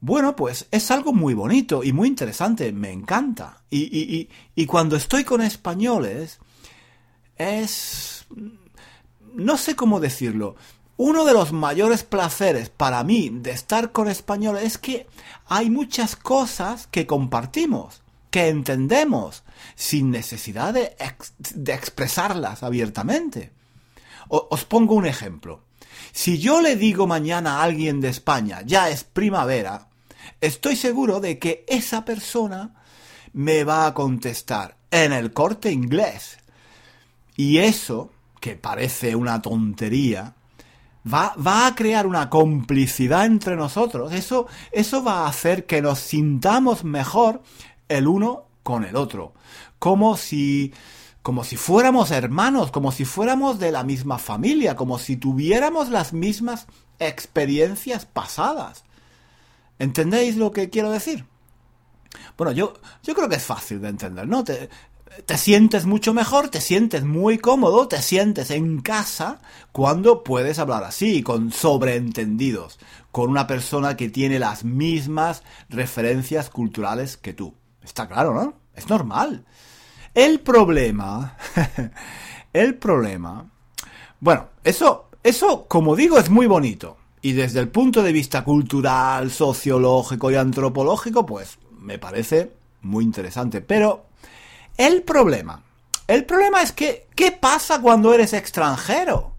bueno, 0.01 0.37
pues 0.37 0.67
es 0.71 0.91
algo 0.91 1.13
muy 1.13 1.35
bonito 1.35 1.83
y 1.83 1.93
muy 1.93 2.09
interesante, 2.09 2.71
me 2.73 2.93
encanta. 2.93 3.63
Y, 3.71 3.85
y, 3.85 4.29
y, 4.55 4.67
cuando 4.67 4.97
estoy 4.97 5.25
con 5.25 5.41
españoles, 5.41 6.39
es... 7.37 8.27
no 9.35 9.57
sé 9.57 9.75
cómo 9.75 10.01
decirlo. 10.01 10.57
Uno 10.99 11.25
de 11.25 11.33
los 11.33 11.53
mayores 11.53 12.03
placeres 12.05 12.71
para 12.71 13.05
mí 13.05 13.31
de 13.31 13.53
estar 13.53 13.93
con 13.93 14.09
españoles 14.09 14.65
es 14.65 14.79
que 14.79 15.07
hay 15.47 15.71
muchas 15.71 16.17
cosas 16.17 16.87
que 16.89 17.07
compartimos 17.07 18.03
que 18.31 18.49
entendemos 18.49 19.45
sin 19.77 20.11
necesidad 20.11 20.75
de, 20.75 20.95
de 21.55 21.73
expresarlas 21.73 22.63
abiertamente. 22.63 23.53
os 24.29 24.65
pongo 24.65 24.95
un 24.95 25.07
ejemplo. 25.07 25.66
Si 26.17 26.39
yo 26.39 26.63
le 26.63 26.77
digo 26.77 27.07
mañana 27.07 27.59
a 27.59 27.65
alguien 27.65 28.01
de 28.01 28.09
España, 28.09 28.63
ya 28.65 28.89
es 28.89 29.05
primavera, 29.05 29.89
estoy 30.41 30.75
seguro 30.75 31.21
de 31.21 31.39
que 31.39 31.67
esa 31.69 32.07
persona 32.07 32.73
me 33.35 33.65
va 33.65 33.85
a 33.85 33.93
contestar 33.93 34.79
en 34.91 35.13
el 35.13 35.35
corte 35.35 35.71
inglés. 35.71 36.39
Y 37.37 37.59
eso, 37.59 38.13
que 38.41 38.57
parece 38.57 39.15
una 39.15 39.43
tontería, 39.43 40.35
va, 41.07 41.35
va, 41.37 41.67
a 41.67 41.75
crear 41.75 42.07
una 42.07 42.31
complicidad 42.31 43.27
entre 43.27 43.55
nosotros. 43.55 44.15
Eso, 44.15 44.47
eso 44.73 45.05
va 45.05 45.27
a 45.27 45.29
hacer 45.29 45.67
que 45.67 45.83
nos 45.83 45.99
sintamos 45.99 46.83
mejor 46.83 47.43
el 47.91 48.07
uno 48.07 48.47
con 48.63 48.87
el 48.87 48.97
otro. 48.97 49.35
Como 49.79 50.17
si, 50.17 50.73
como 51.27 51.43
si 51.43 51.57
fuéramos 51.57 52.13
hermanos, 52.13 52.71
como 52.71 52.93
si 52.93 53.05
fuéramos 53.05 53.59
de 53.59 53.73
la 53.73 53.83
misma 53.83 54.17
familia, 54.17 54.77
como 54.77 54.97
si 54.97 55.17
tuviéramos 55.17 55.89
las 55.89 56.13
mismas 56.13 56.69
experiencias 57.01 58.07
pasadas. 58.07 58.85
¿Entendéis 59.81 60.37
lo 60.37 60.53
que 60.53 60.71
quiero 60.71 60.93
decir? 60.93 61.25
Bueno, 62.39 62.53
yo, 62.53 62.75
yo 63.03 63.13
creo 63.17 63.29
que 63.29 63.35
es 63.35 63.43
fácil 63.43 63.81
de 63.81 63.89
entender, 63.89 64.29
¿no? 64.29 64.45
Te, 64.45 64.71
te 65.27 65.37
sientes 65.37 65.85
mucho 65.85 66.15
mejor, 66.15 66.49
te 66.49 66.61
sientes 66.61 67.03
muy 67.03 67.39
cómodo, 67.39 67.89
te 67.89 68.03
sientes 68.03 68.53
en 68.53 68.81
casa 68.81 69.41
cuando 69.73 70.23
puedes 70.23 70.61
hablar 70.61 70.85
así, 70.85 71.25
con 71.25 71.51
sobreentendidos, 71.51 72.79
con 73.11 73.31
una 73.31 73.49
persona 73.49 73.97
que 73.97 74.11
tiene 74.11 74.39
las 74.39 74.63
mismas 74.63 75.43
referencias 75.71 76.51
culturales 76.51 77.17
que 77.17 77.33
tú. 77.33 77.53
Está 77.83 78.07
claro, 78.07 78.33
¿no? 78.33 78.55
Es 78.77 78.89
normal. 78.89 79.45
El 80.17 80.41
problema, 80.41 81.37
el 82.55 82.77
problema, 82.77 83.51
bueno, 84.19 84.49
eso, 84.65 85.11
eso, 85.23 85.67
como 85.69 85.95
digo, 85.95 86.19
es 86.19 86.31
muy 86.31 86.47
bonito. 86.47 86.97
Y 87.21 87.33
desde 87.33 87.61
el 87.61 87.69
punto 87.69 88.03
de 88.03 88.15
vista 88.15 88.43
cultural, 88.43 89.31
sociológico 89.31 90.31
y 90.31 90.37
antropológico, 90.37 91.27
pues 91.27 91.59
me 91.81 91.99
parece 91.99 92.51
muy 92.81 93.05
interesante. 93.05 93.61
Pero 93.61 94.07
el 94.79 95.03
problema, 95.03 95.63
el 96.09 96.25
problema 96.25 96.63
es 96.63 96.73
que, 96.73 97.09
¿qué 97.15 97.31
pasa 97.33 97.83
cuando 97.83 98.15
eres 98.15 98.33
extranjero? 98.33 99.35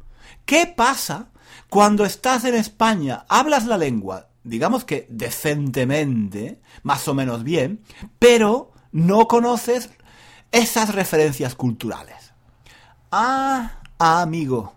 ¿Qué 0.45 0.67
pasa 0.67 1.29
cuando 1.69 2.05
estás 2.05 2.43
en 2.45 2.53
España, 2.53 3.25
hablas 3.29 3.65
la 3.65 3.79
lengua, 3.79 4.27
digamos 4.43 4.83
que 4.85 5.07
decentemente, 5.09 6.61
más 6.83 7.07
o 7.07 7.15
menos 7.15 7.43
bien, 7.43 7.81
pero 8.19 8.73
no 8.91 9.27
conoces 9.27 9.89
esas 10.51 10.93
referencias 10.93 11.55
culturales? 11.55 12.33
Ah, 13.11 13.79
amigo, 13.97 14.73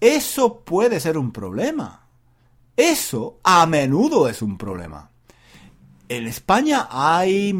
eso 0.00 0.60
puede 0.60 1.00
ser 1.00 1.18
un 1.18 1.32
problema. 1.32 2.02
Eso 2.76 3.38
a 3.42 3.66
menudo 3.66 4.28
es 4.28 4.42
un 4.42 4.56
problema. 4.56 5.10
En 6.08 6.26
España 6.26 6.88
hay 6.90 7.52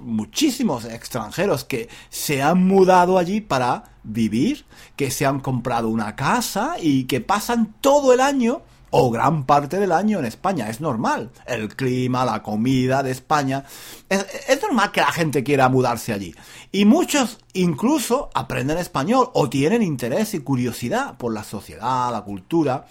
muchísimos 0.00 0.84
extranjeros 0.84 1.64
que 1.64 1.88
se 2.08 2.42
han 2.42 2.66
mudado 2.66 3.18
allí 3.18 3.40
para 3.40 3.96
vivir, 4.02 4.64
que 4.94 5.10
se 5.10 5.26
han 5.26 5.40
comprado 5.40 5.88
una 5.88 6.14
casa 6.16 6.76
y 6.80 7.04
que 7.04 7.20
pasan 7.20 7.74
todo 7.80 8.12
el 8.12 8.20
año 8.20 8.62
o 8.98 9.10
gran 9.10 9.44
parte 9.44 9.78
del 9.78 9.92
año 9.92 10.18
en 10.18 10.24
España. 10.24 10.70
Es 10.70 10.80
normal. 10.80 11.30
El 11.44 11.76
clima, 11.76 12.24
la 12.24 12.42
comida 12.42 13.02
de 13.02 13.10
España. 13.10 13.62
Es, 14.08 14.62
normal 14.62 14.90
que 14.90 15.02
la 15.02 15.12
gente 15.12 15.44
quiera 15.44 15.68
mudarse 15.68 16.14
allí. 16.14 16.34
Y 16.72 16.86
muchos 16.86 17.38
incluso 17.52 18.30
aprenden 18.32 18.78
español 18.78 19.28
o 19.34 19.50
tienen 19.50 19.82
interés 19.82 20.32
y 20.32 20.38
curiosidad 20.38 21.18
por 21.18 21.34
la 21.34 21.44
sociedad, 21.44 22.10
la 22.10 22.22
cultura. 22.22 22.86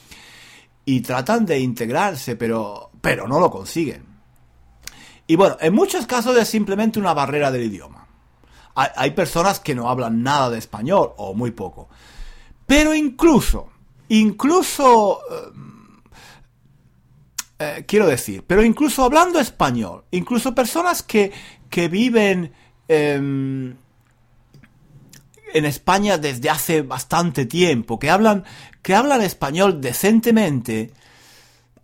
Y 0.86 1.02
tratan 1.02 1.44
de 1.48 1.60
integrarse, 1.60 2.36
pero, 2.36 2.92
pero 3.02 3.28
no 3.28 3.40
lo 3.40 3.50
consiguen. 3.50 4.06
Y 5.26 5.36
bueno, 5.36 5.58
en 5.60 5.74
muchos 5.74 6.06
casos 6.06 6.38
es 6.38 6.48
simplemente 6.48 7.00
una 7.00 7.16
barrera 7.16 7.50
del 7.50 7.64
idioma. 7.64 8.06
Hay, 8.76 9.12
personas 9.12 9.60
que 9.60 9.74
no 9.74 9.90
hablan 9.90 10.22
nada 10.22 10.52
de 10.52 10.60
español 10.60 11.14
o 11.18 11.34
muy 11.34 11.50
poco. 11.50 11.90
Pero 12.68 12.94
incluso, 12.94 13.70
incluso... 14.10 15.22
Eh, 15.32 15.74
eh, 17.60 17.86
quiero 17.88 18.08
decir, 18.08 18.44
pero 18.46 18.64
incluso 18.64 19.04
hablando 19.04 19.40
español, 19.40 20.06
incluso 20.12 20.56
personas 20.56 21.04
que, 21.04 21.32
que 21.70 21.88
viven 21.88 22.52
em, 22.88 23.76
en 25.54 25.66
España 25.66 26.18
desde 26.18 26.50
hace 26.50 26.82
bastante 26.82 27.46
tiempo, 27.46 27.98
que 28.00 28.10
hablan, 28.10 28.44
que 28.82 28.96
hablan 28.96 29.22
español 29.22 29.82
decentemente, 29.82 30.92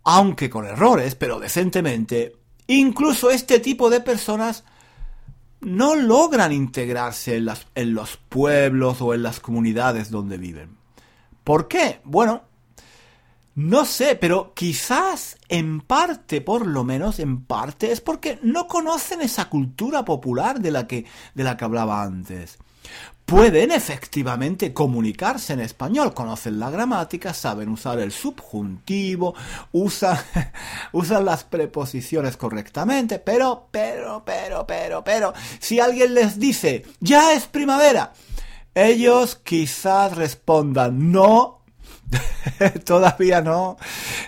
aunque 0.04 0.50
con 0.50 0.66
errores, 0.66 1.14
pero 1.14 1.40
decentemente, 1.40 2.34
Incluso 2.66 3.30
este 3.30 3.60
tipo 3.60 3.90
de 3.90 4.00
personas 4.00 4.64
no 5.60 5.94
logran 5.94 6.52
integrarse 6.52 7.36
en, 7.36 7.48
en, 7.74 7.94
los 7.94 8.16
pueblos 8.16 9.00
o 9.02 9.14
en 9.14 9.22
las 9.22 9.40
comunidades 9.40 10.10
donde 10.10 10.38
viven. 10.38 10.76
¿Por 11.44 11.68
qué? 11.68 12.00
Bueno, 12.04 12.44
no 13.54 13.84
sé, 13.84 14.16
pero 14.16 14.54
quizás 14.54 15.36
en 15.48 15.80
parte, 15.80 16.40
por 16.40 16.66
lo 16.66 16.84
menos 16.84 17.18
en 17.18 17.44
parte, 17.44 17.92
es 17.92 18.00
porque 18.00 18.38
no 18.42 18.66
conocen 18.66 19.20
esa 19.20 19.50
cultura 19.50 20.04
popular 20.04 20.60
de 20.60 20.70
la 20.70 20.86
que, 20.86 21.04
de 21.34 21.44
la 21.44 21.56
que 21.56 21.64
hablaba 21.64 22.02
antes. 22.02 22.58
Pueden 23.26 23.70
efectivamente 23.70 24.72
comunicarse 24.72 25.52
en 25.52 25.60
español, 25.60 26.12
conocen 26.12 26.58
la 26.58 26.70
gramática, 26.70 27.32
saben 27.34 27.68
usar 27.68 27.98
el 28.00 28.10
subjuntivo, 28.10 29.34
usan, 29.70 30.18
usan 30.92 31.24
las 31.24 31.44
preposiciones 31.44 32.36
correctamente, 32.36 33.18
pero, 33.18 33.68
pero, 33.70 34.22
pero, 34.24 34.66
pero, 34.66 35.04
pero, 35.04 35.34
si 35.60 35.78
alguien 35.78 36.14
les 36.14 36.38
dice, 36.38 36.84
ya 37.00 37.32
es 37.32 37.46
primavera, 37.46 38.12
ellos 38.74 39.36
quizás 39.36 40.16
respondan, 40.16 41.12
no, 41.12 41.61
todavía 42.84 43.40
no, 43.40 43.76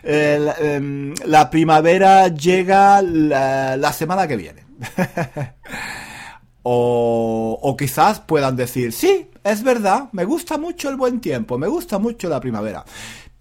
em, 0.02 1.14
la 1.24 1.50
primavera 1.50 2.28
llega 2.28 3.02
la, 3.02 3.92
semana 3.92 4.26
que 4.26 4.36
viene. 4.36 4.64
O, 6.66 7.76
quizás 7.78 8.20
puedan 8.20 8.56
decir, 8.56 8.94
sí, 8.94 9.28
es 9.44 9.62
verdad, 9.62 10.08
me 10.12 10.24
gusta 10.24 10.56
mucho 10.56 10.88
el 10.88 10.96
buen 10.96 11.20
tiempo, 11.20 11.58
me 11.58 11.68
gusta 11.68 11.98
mucho 11.98 12.30
la 12.30 12.40
primavera. 12.40 12.86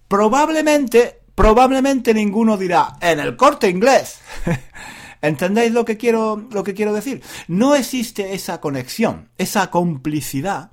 Probablemente, 0.09 1.21
probablemente 1.33 2.13
ninguno 2.13 2.57
dirá, 2.57 2.97
en 2.99 3.21
el 3.21 3.37
corte 3.37 3.69
inglés. 3.69 4.19
¿Entendéis 5.21 5.71
lo 5.71 5.85
que 5.85 5.95
quiero, 5.95 6.49
lo 6.51 6.65
que 6.65 6.73
quiero 6.73 6.91
decir? 6.91 7.23
No 7.47 7.75
existe 7.75 8.33
esa 8.33 8.59
conexión, 8.59 9.29
esa 9.37 9.71
complicidad 9.71 10.71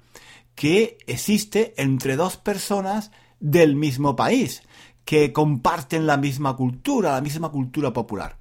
que 0.57 0.99
existe 1.07 1.73
entre 1.77 2.17
dos 2.17 2.37
personas 2.37 3.13
del 3.41 3.75
mismo 3.75 4.15
país, 4.15 4.63
que 5.05 5.33
comparten 5.33 6.07
la 6.07 6.17
misma 6.17 6.55
cultura, 6.55 7.13
la 7.13 7.21
misma 7.21 7.51
cultura 7.51 7.93
popular. 7.93 8.37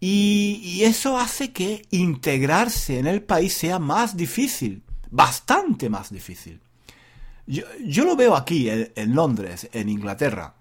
Y, 0.00 0.80
eso 0.82 1.18
hace 1.18 1.52
que 1.52 1.82
integrarse 1.90 2.98
en 2.98 3.06
el 3.06 3.22
país 3.22 3.52
sea 3.52 3.78
más 3.78 4.16
difícil, 4.16 4.82
bastante 5.10 5.90
más 5.90 6.10
difícil. 6.10 6.60
Yo, 7.46 8.04
lo 8.04 8.16
veo 8.16 8.34
aquí, 8.34 8.70
en, 8.70 9.14
Londres, 9.14 9.68
en 9.72 9.88
Inglaterra. 9.88 10.54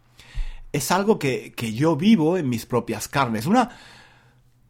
Es 0.73 0.91
algo 0.91 1.17
que, 1.17 1.54
yo 1.73 1.95
vivo 1.95 2.38
en 2.38 2.49
mis 2.49 2.65
propias 2.65 3.08
carnes. 3.08 3.45
Una, 3.45 3.69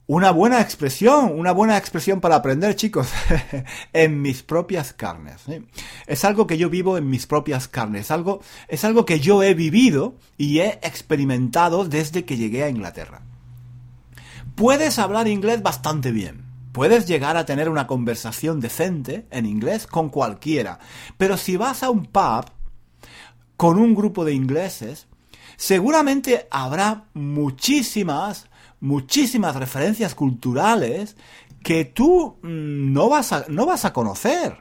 una 0.09 0.31
buena 0.31 0.59
expresión, 0.59 1.39
una 1.39 1.53
buena 1.53 1.77
expresión 1.77 2.19
para 2.19 2.35
aprender, 2.35 2.75
chicos, 2.75 3.09
en 3.93 4.21
mis 4.21 4.43
propias 4.43 4.91
carnes. 4.91 5.43
Es 6.07 6.25
algo 6.25 6.47
que 6.47 6.57
yo 6.57 6.69
vivo 6.69 6.97
en 6.97 7.09
mis 7.09 7.27
propias 7.27 7.69
carnes, 7.69 8.11
algo, 8.11 8.41
es 8.67 8.83
algo 8.83 9.05
que 9.05 9.21
yo 9.21 9.41
he 9.43 9.53
vivido 9.53 10.15
y 10.37 10.59
he 10.59 10.79
experimentado 10.81 11.85
desde 11.85 12.25
que 12.25 12.35
llegué 12.35 12.63
a 12.63 12.69
Inglaterra 12.69 13.21
puedes 14.59 14.99
hablar 14.99 15.29
inglés 15.29 15.63
bastante 15.63 16.11
bien. 16.11 16.43
Puedes 16.73 17.07
llegar 17.07 17.37
a 17.37 17.45
tener 17.45 17.69
una 17.69 17.87
conversación 17.87 18.59
decente 18.59 19.25
en 19.31 19.45
inglés 19.45 19.87
con 19.87 20.09
cualquiera. 20.09 20.79
Pero 21.17 21.37
si 21.37 21.55
vas 21.55 21.81
a 21.81 21.89
un 21.89 22.07
pub 22.07 22.43
con 23.55 23.79
un 23.79 23.95
grupo 23.95 24.25
de 24.25 24.33
ingleses, 24.33 25.07
seguramente 25.55 26.49
habrá 26.51 27.05
muchísimas, 27.13 28.48
muchísimas 28.79 29.55
referencias 29.55 30.15
culturales 30.15 31.15
que 31.63 31.85
tú 31.85 32.37
mm, 32.41 32.93
no 32.93 33.09
vas 33.09 33.33
a, 33.33 33.45
no 33.49 33.65
vas 33.65 33.85
a 33.85 33.93
conocer. 33.93 34.57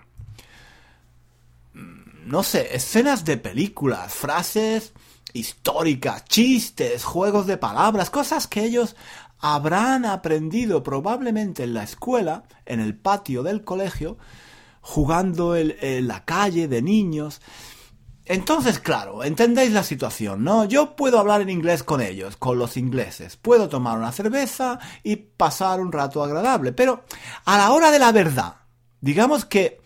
Mm, 1.75 2.29
no 2.29 2.43
sé, 2.43 2.75
escenas 2.75 3.25
de 3.25 3.37
películas, 3.37 4.15
frases 4.15 4.93
históricas, 5.33 6.25
chistes, 6.25 7.05
juegos 7.05 7.47
de 7.47 7.57
palabras, 7.57 8.11
cosas 8.11 8.47
que 8.47 8.65
ellos 8.65 8.97
habrán 9.41 10.05
aprendido 10.05 10.83
probablemente 10.83 11.65
en 11.65 11.75
la 11.75 11.85
escuela, 11.85 12.45
en 12.67 12.81
el 12.81 12.97
patio 12.97 13.43
del 13.43 13.63
colegio, 13.63 14.19
jugando 14.81 15.57
en, 15.57 16.09
la 16.09 16.25
calle 16.25 16.67
de 16.67 16.83
niños. 16.83 17.41
Entonces, 18.29 18.79
claro, 18.79 19.25
entendéis 19.25 19.73
la 19.73 19.83
situación, 19.83 20.45
¿no? 20.45 20.67
Yo 20.67 20.95
puedo 20.95 21.19
hablar 21.19 21.41
en 21.41 21.51
inglés 21.51 21.83
con 21.83 22.01
ellos, 22.01 22.37
con 22.37 22.59
los 22.59 22.77
ingleses, 22.77 23.37
puedo 23.37 23.69
tomar 23.69 23.99
una 23.99 24.13
cerveza 24.13 24.79
y 25.03 25.17
pasar 25.17 25.81
un 25.81 25.91
rato 25.91 26.23
agradable, 26.23 26.73
pero 26.73 27.05
a 27.47 27.57
la 27.57 27.73
hora 27.73 27.91
de 27.91 27.99
la 27.99 28.13
verdad, 28.13 28.57
digamos 29.01 29.45
que 29.45 29.81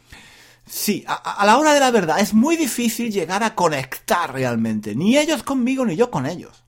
Sí, 0.64 1.05
a, 1.07 1.44
la 1.44 1.59
hora 1.59 1.74
de 1.74 1.81
la 1.81 1.90
verdad 1.90 2.20
es 2.20 2.35
muy 2.35 2.57
difícil 2.57 3.11
llegar 3.11 3.42
a 3.42 3.55
conectar 3.55 4.33
realmente, 4.33 4.94
ni 4.94 5.18
ellos 5.18 5.42
conmigo 5.42 5.85
ni 5.85 5.96
yo 5.96 6.11
con 6.11 6.24
ellos. 6.24 6.64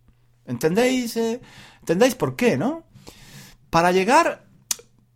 ¿Entendéis? 0.47 1.17
Eh? 1.17 1.41
¿Entendéis 1.81 2.15
por 2.15 2.37
qué, 2.37 2.57
no? 2.57 2.85
Para 3.71 3.93
llegar, 3.93 4.47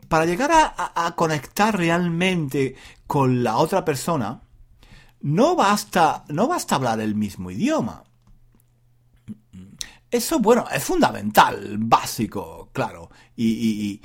para 0.08 0.24
llegar 0.24 0.50
a, 0.52 1.14
conectar 1.16 1.76
realmente 1.76 2.76
con 3.06 3.42
la 3.42 3.58
otra 3.58 3.84
persona, 3.84 4.42
no 5.20 5.56
basta, 5.56 6.24
no 6.28 6.48
basta 6.48 6.76
hablar 6.76 7.00
el 7.00 7.14
mismo 7.14 7.50
idioma. 7.50 8.04
Eso, 10.10 10.38
bueno, 10.38 10.64
es 10.72 10.82
fundamental, 10.84 11.76
básico, 11.78 12.70
claro, 12.72 13.10
y, 13.36 14.00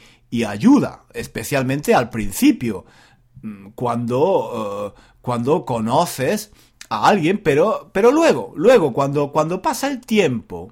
ayuda, 0.45 1.05
especialmente 1.13 1.93
al 1.93 2.09
principio 2.09 2.85
Mm, 3.43 3.71
cuando, 3.75 4.93
eh, 4.95 5.01
cuando 5.21 5.65
conoces 5.65 6.51
a 6.89 7.07
alguien, 7.07 7.41
pero, 7.43 7.89
pero 7.93 8.09
luego, 8.11 8.53
luego, 8.55 8.93
cuando, 8.93 9.31
cuando 9.33 9.61
pasa 9.61 9.87
el 9.89 9.99
tiempo, 9.99 10.71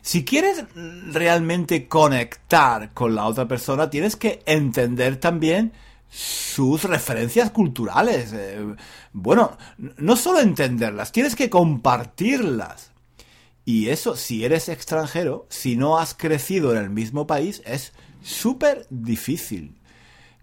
si 0.00 0.24
quieres 0.24 0.64
realmente 1.12 1.86
conectar 1.86 2.92
con 2.94 3.14
la 3.14 3.26
otra 3.26 3.46
persona, 3.46 3.90
tienes 3.90 4.16
que 4.16 4.42
entender 4.46 5.18
también 5.18 5.72
sus 6.14 6.84
referencias 6.84 7.50
culturales. 7.50 8.32
Eh, 8.32 8.64
bueno, 9.12 9.58
no 9.78 10.16
solo 10.16 10.40
entenderlas, 10.40 11.10
tienes 11.10 11.34
que 11.34 11.50
compartirlas. 11.50 12.92
Y 13.64 13.88
eso, 13.88 14.14
si 14.14 14.44
eres 14.44 14.68
extranjero, 14.68 15.46
si 15.48 15.74
no 15.74 15.98
has 15.98 16.14
crecido 16.14 16.72
en 16.72 16.78
el 16.78 16.90
mismo 16.90 17.26
país, 17.26 17.62
es 17.64 17.92
súper 18.22 18.86
difícil. 18.90 19.74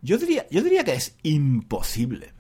Yo 0.01 0.17
diría, 0.17 0.47
yo 0.49 0.61
diría 0.61 0.83
que 0.83 0.95
es 0.95 1.15
imposible. 1.23 2.33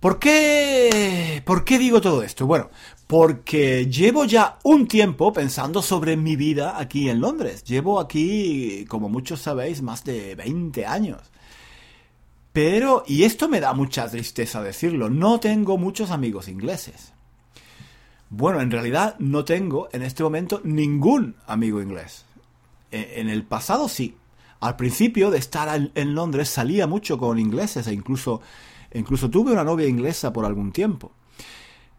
¿Por 0.00 0.18
qué, 0.18 1.42
¿Por 1.44 1.64
qué 1.64 1.78
digo 1.78 2.00
todo 2.00 2.22
esto? 2.22 2.46
Bueno, 2.46 2.70
porque 3.06 3.86
llevo 3.86 4.24
ya 4.24 4.58
un 4.64 4.86
tiempo 4.86 5.32
pensando 5.32 5.82
sobre 5.82 6.16
mi 6.16 6.36
vida 6.36 6.78
aquí 6.78 7.08
en 7.08 7.20
Londres. 7.20 7.64
Llevo 7.64 7.98
aquí, 7.98 8.84
como 8.88 9.08
muchos 9.08 9.40
sabéis, 9.40 9.80
más 9.82 10.04
de 10.04 10.34
20 10.34 10.84
años. 10.86 11.20
Pero, 12.52 13.04
y 13.06 13.24
esto 13.24 13.48
me 13.48 13.60
da 13.60 13.72
mucha 13.72 14.08
tristeza 14.08 14.62
decirlo, 14.62 15.10
no 15.10 15.38
tengo 15.38 15.78
muchos 15.78 16.10
amigos 16.10 16.48
ingleses. 16.48 17.12
Bueno, 18.30 18.60
en 18.60 18.70
realidad 18.70 19.16
no 19.18 19.44
tengo 19.44 19.88
en 19.92 20.02
este 20.02 20.22
momento 20.22 20.60
ningún 20.64 21.36
amigo 21.46 21.80
inglés. 21.80 22.24
E, 22.90 23.20
en 23.20 23.28
el 23.28 23.44
pasado 23.44 23.88
sí, 23.88 24.16
al 24.60 24.76
principio 24.76 25.30
de 25.30 25.38
estar 25.38 25.90
en 25.94 26.14
Londres 26.14 26.48
salía 26.48 26.86
mucho 26.86 27.18
con 27.18 27.38
ingleses 27.38 27.86
e 27.86 27.92
incluso, 27.92 28.40
incluso 28.92 29.30
tuve 29.30 29.52
una 29.52 29.64
novia 29.64 29.86
inglesa 29.86 30.32
por 30.32 30.44
algún 30.44 30.72
tiempo. 30.72 31.12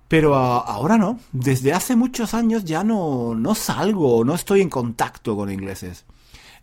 Pero 0.10 0.36
ahora 0.36 0.98
no. 0.98 1.20
Desde 1.32 1.72
hace 1.72 1.96
muchos 1.96 2.34
años 2.34 2.66
ya 2.66 2.84
no, 2.84 3.36
no 3.36 3.56
salgo, 3.56 4.26
no 4.26 4.36
estoy 4.36 4.62
en 4.62 4.70
contacto 4.70 5.36
con 5.36 5.52
ingleses. 5.52 6.06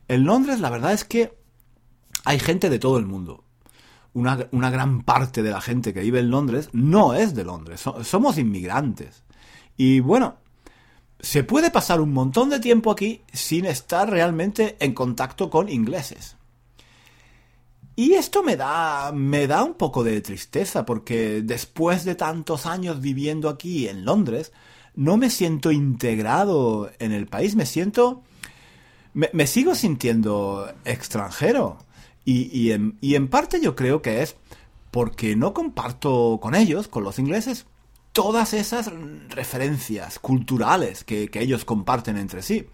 En 0.09 0.25
Londres 0.25 0.61
la 0.61 0.69
verdad 0.69 0.93
es 0.93 1.05
que 1.05 1.33
hay 2.25 2.41
gente 2.41 2.69
de 2.69 2.79
todo 2.79 2.99
el 2.99 3.07
mundo. 3.07 3.45
Una, 4.17 4.49
una 4.51 4.71
gran 4.71 5.03
parte 5.03 5.43
de 5.43 5.51
la 5.51 5.61
gente 5.61 5.93
que 5.93 6.01
vive 6.01 6.21
en 6.21 6.31
Londres 6.31 6.71
no 6.73 7.13
es 7.13 7.35
de 7.35 7.45
Londres, 7.45 7.85
somos 8.03 8.39
inmigrantes. 8.39 9.25
Y 9.77 10.01
bueno, 10.01 10.37
se 11.21 11.45
puede 11.45 11.71
pasar 11.71 12.01
un 12.01 12.13
montón 12.13 12.49
de 12.49 12.59
tiempo 12.59 12.91
aquí 12.91 13.23
sin 13.33 13.67
estar 13.67 14.09
realmente 14.09 14.77
en 14.81 14.95
contacto 14.95 15.51
con 15.51 15.69
ingleses. 15.69 16.37
Y 17.95 18.13
esto 18.13 18.43
me 18.43 18.57
da, 18.57 19.11
me 19.13 19.47
da 19.47 19.65
un 19.65 19.75
poco 19.75 20.05
de 20.05 20.21
tristeza 20.21 20.85
porque 20.85 21.43
después 21.43 22.05
de 22.05 22.15
tantos 22.15 22.67
años 22.67 23.01
viviendo 23.01 23.49
aquí 23.49 23.89
en 23.89 24.05
Londres, 24.05 24.53
no 24.95 25.17
me 25.17 25.31
siento 25.31 25.73
integrado 25.73 26.91
en 26.99 27.13
el 27.13 27.27
país, 27.27 27.57
me 27.57 27.65
siento, 27.65 28.23
me, 29.15 29.47
sigo 29.47 29.75
sintiendo 29.75 30.71
extranjero. 30.85 31.79
Y, 32.27 32.51
y, 32.53 32.73
en, 32.73 32.99
y 33.01 33.15
en 33.15 33.29
parte 33.29 33.61
yo 33.63 33.75
creo 33.75 34.03
que 34.03 34.21
es 34.21 34.37
porque 34.91 35.37
no 35.37 35.55
comparto 35.55 36.39
con 36.43 36.55
ellos, 36.55 36.89
con 36.89 37.05
los 37.05 37.19
ingleses, 37.19 37.67
todas 38.13 38.53
esas 38.53 38.91
referencias 39.29 40.19
culturales 40.19 41.05
que, 41.05 41.31
ellos 41.35 41.65
comparten 41.65 42.17
entre 42.17 42.43
sí. 42.43 42.67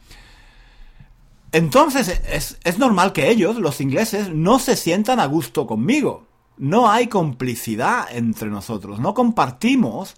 Entonces 1.50 2.20
es, 2.30 2.58
es, 2.64 2.78
normal 2.78 3.12
que 3.12 3.28
ellos, 3.28 3.56
los 3.56 3.80
ingleses, 3.80 4.30
no 4.30 4.58
se 4.58 4.76
sientan 4.76 5.20
a 5.20 5.26
gusto 5.26 5.66
conmigo. 5.66 6.28
No 6.56 6.90
hay 6.90 7.08
complicidad 7.08 8.06
entre 8.10 8.48
nosotros, 8.50 9.00
no 9.00 9.14
compartimos 9.14 10.14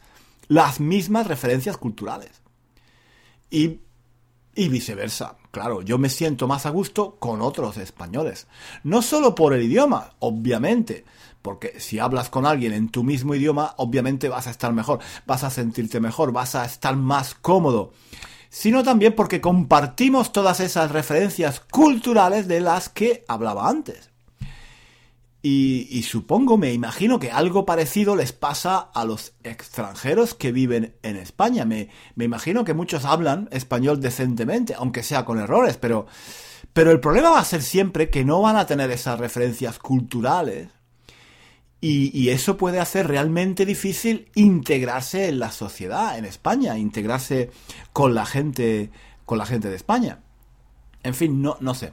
las 0.47 0.79
mismas 0.79 1.27
referencias 1.27 1.77
culturales. 1.77 2.43
Y, 3.51 3.81
y 4.55 4.69
viceversa. 4.69 5.39
Claro, 5.55 5.83
yo 5.83 5.99
me 5.99 6.09
siento 6.09 6.49
más 6.49 6.67
a 6.67 6.71
gusto 6.71 7.15
con 7.21 7.41
otros 7.41 7.77
españoles. 7.77 8.49
No 8.83 9.03
solo 9.03 9.37
por 9.37 9.55
el 9.55 9.63
idioma, 9.63 10.15
obviamente, 10.19 11.05
porque 11.43 11.79
si 11.79 12.01
hablas 12.01 12.29
con 12.29 12.45
alguien 12.45 12.73
en 12.73 12.89
tu 12.89 13.05
mismo 13.05 13.37
idioma, 13.37 13.73
obviamente 13.77 14.29
vas 14.29 14.49
a 14.49 14.51
estar 14.51 14.73
mejor, 14.73 14.99
vas 15.27 15.45
a 15.45 15.51
sentirte 15.51 16.01
mejor, 16.01 16.33
vas 16.33 16.57
a 16.57 16.65
estar 16.65 16.97
más 16.97 17.37
cómodo, 17.37 17.93
sino 18.49 18.83
también 18.83 19.15
porque 19.15 19.41
compartimos 19.41 20.33
todas 20.33 20.59
esas 20.59 20.91
referencias 20.91 21.61
culturales 21.61 22.49
de 22.49 22.59
las 22.59 22.89
que 22.89 23.25
hablaba 23.29 23.69
antes. 23.69 24.11
Y, 25.47 26.03
supongo, 26.05 26.57
me 26.57 26.73
imagino 26.73 27.19
que 27.19 27.31
algo 27.31 27.67
parecido 27.67 28.17
les 28.17 28.33
pasa 28.33 28.79
a 28.79 29.05
los 29.05 29.35
extranjeros 29.43 30.33
que 30.33 30.53
viven 30.53 30.95
en 31.03 31.17
España. 31.17 31.67
Me, 31.67 31.91
imagino 32.17 32.65
que 32.65 32.73
muchos 32.73 33.05
hablan 33.05 33.51
español 33.53 34.01
decentemente, 34.01 34.73
aunque 34.73 35.03
sea 35.03 35.27
con 35.27 35.39
errores, 35.39 35.77
pero, 35.77 36.07
pero 36.73 36.93
el 36.93 37.01
problema 37.01 37.29
va 37.29 37.41
a 37.41 37.45
ser 37.45 37.61
siempre 37.61 38.09
que 38.09 38.25
no 38.25 38.41
van 38.41 38.57
a 38.57 38.65
tener 38.65 38.91
esas 38.91 39.19
referencias 39.19 39.79
culturales 39.79 40.69
y, 41.79 42.31
eso 42.31 42.57
puede 42.57 42.81
hacer 42.81 43.09
realmente 43.09 43.67
difícil 43.67 44.31
integrarse 44.35 45.29
en 45.29 45.39
la 45.39 45.51
sociedad, 45.51 46.17
en 46.17 46.25
España, 46.25 46.79
integrarse 46.79 47.51
con 47.93 48.15
la 48.15 48.25
gente, 48.25 48.91
con 49.27 49.37
la 49.37 49.45
gente 49.45 49.69
de 49.69 49.77
España. 49.77 50.21
En 51.03 51.13
fin, 51.13 51.43
no, 51.43 51.59
no 51.61 51.75
sé. 51.75 51.93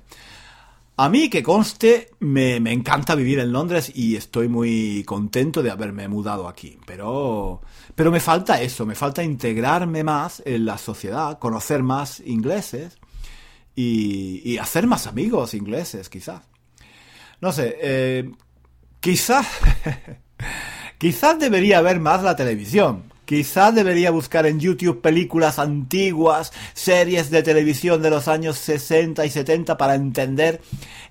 A 1.04 1.10
mí, 1.10 1.30
que 1.30 1.42
conste, 1.42 2.12
me, 2.20 2.58
encanta 2.58 3.16
vivir 3.16 3.40
en 3.40 3.52
Londres 3.52 3.92
y 3.94 4.16
estoy 4.16 4.48
muy 4.48 5.04
contento 5.04 5.64
de 5.64 5.72
haberme 5.72 6.08
mudado 6.08 6.48
aquí. 6.48 6.78
Pero, 6.86 7.62
pero 7.96 8.12
me 8.12 8.20
falta 8.20 8.62
eso, 8.62 8.86
me 8.86 8.96
falta 8.96 9.24
integrarme 9.24 10.04
más 10.04 10.44
en 10.46 10.66
la 10.66 10.78
sociedad, 10.78 11.40
conocer 11.40 11.82
más 11.82 12.20
ingleses 12.20 13.00
y, 13.76 14.42
y 14.44 14.58
hacer 14.60 14.86
más 14.86 15.08
amigos 15.08 15.54
ingleses, 15.54 16.08
quizás. 16.10 16.44
No 17.40 17.52
sé, 17.52 17.78
eh, 17.82 18.32
Quizás, 19.02 19.48
quizás 21.00 21.40
debería 21.40 21.82
ver 21.82 22.00
más 22.00 22.22
la 22.22 22.36
televisión. 22.36 23.11
Quizás 23.32 23.74
debería 23.74 24.12
buscar 24.12 24.46
en 24.46 24.60
YouTube 24.60 25.00
películas 25.00 25.58
antiguas, 25.58 26.52
series 26.74 27.32
de 27.32 27.41
televisión 27.41 28.02
de 28.02 28.10
los 28.10 28.28
años 28.28 28.58
60 28.58 29.26
y 29.26 29.30
70 29.30 29.78
para 29.78 29.96
entender 29.96 30.60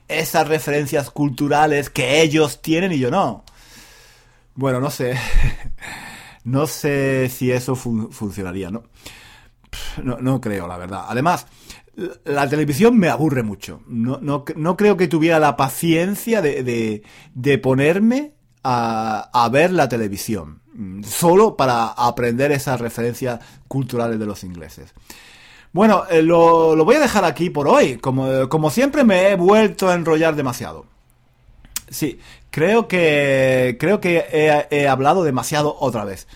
esas 0.07 0.47
referencias 0.47 1.09
culturales 1.09 1.89
que 1.89 2.21
ellos 2.21 2.61
tienen 2.61 2.93
y 2.93 2.99
yo 2.99 3.11
no. 3.11 3.43
Bueno, 4.55 4.81
no 4.81 4.91
sé. 4.91 5.15
No 6.45 6.67
sé 6.67 7.31
si 7.31 7.53
eso 7.53 7.75
funcionaría, 7.75 8.71
¿no? 8.71 8.83
¿no? 10.03 10.19
No 10.19 10.43
creo, 10.43 10.69
la 10.69 10.77
verdad. 10.77 11.05
Además, 11.09 11.47
la 12.25 12.49
televisión 12.51 12.99
me 12.99 13.09
aburre 13.09 13.43
mucho. 13.43 13.81
No, 13.87 14.19
no, 14.21 14.45
no 14.57 14.77
creo 14.77 14.99
que 14.99 15.09
tuviera 15.09 15.39
la 15.39 15.57
paciencia 15.57 16.43
de, 16.43 17.03
de, 17.35 17.59
ponerme 17.59 18.35
a, 18.63 19.49
ver 19.53 19.73
la 19.73 19.89
televisión. 19.89 20.61
Solo 21.05 21.57
para 21.57 21.89
aprender 21.89 22.53
esas 22.53 22.81
referencias 22.81 23.41
culturales 23.69 24.19
de 24.19 24.27
los 24.27 24.45
ingleses. 24.45 24.95
Bueno, 25.73 26.05
eh, 26.11 26.23
lo, 26.23 26.75
lo, 26.75 26.85
voy 26.85 26.97
a 26.97 27.01
dejar 27.01 27.25
aquí 27.25 27.51
por 27.51 27.69
hoy. 27.69 27.97
Como, 27.97 28.49
como 28.49 28.71
siempre 28.71 29.05
me 29.05 29.29
he 29.29 29.37
vuelto 29.37 29.89
a 29.89 29.95
enrollar 29.95 30.37
demasiado. 30.37 30.87
Sí, 31.89 32.19
creo 32.51 32.89
que, 32.89 33.77
creo 33.79 34.01
que 34.01 34.25
he, 34.33 34.67
he 34.71 34.89
hablado 34.89 35.23
demasiado 35.23 35.77
otra 35.81 36.05
vez. 36.05 36.27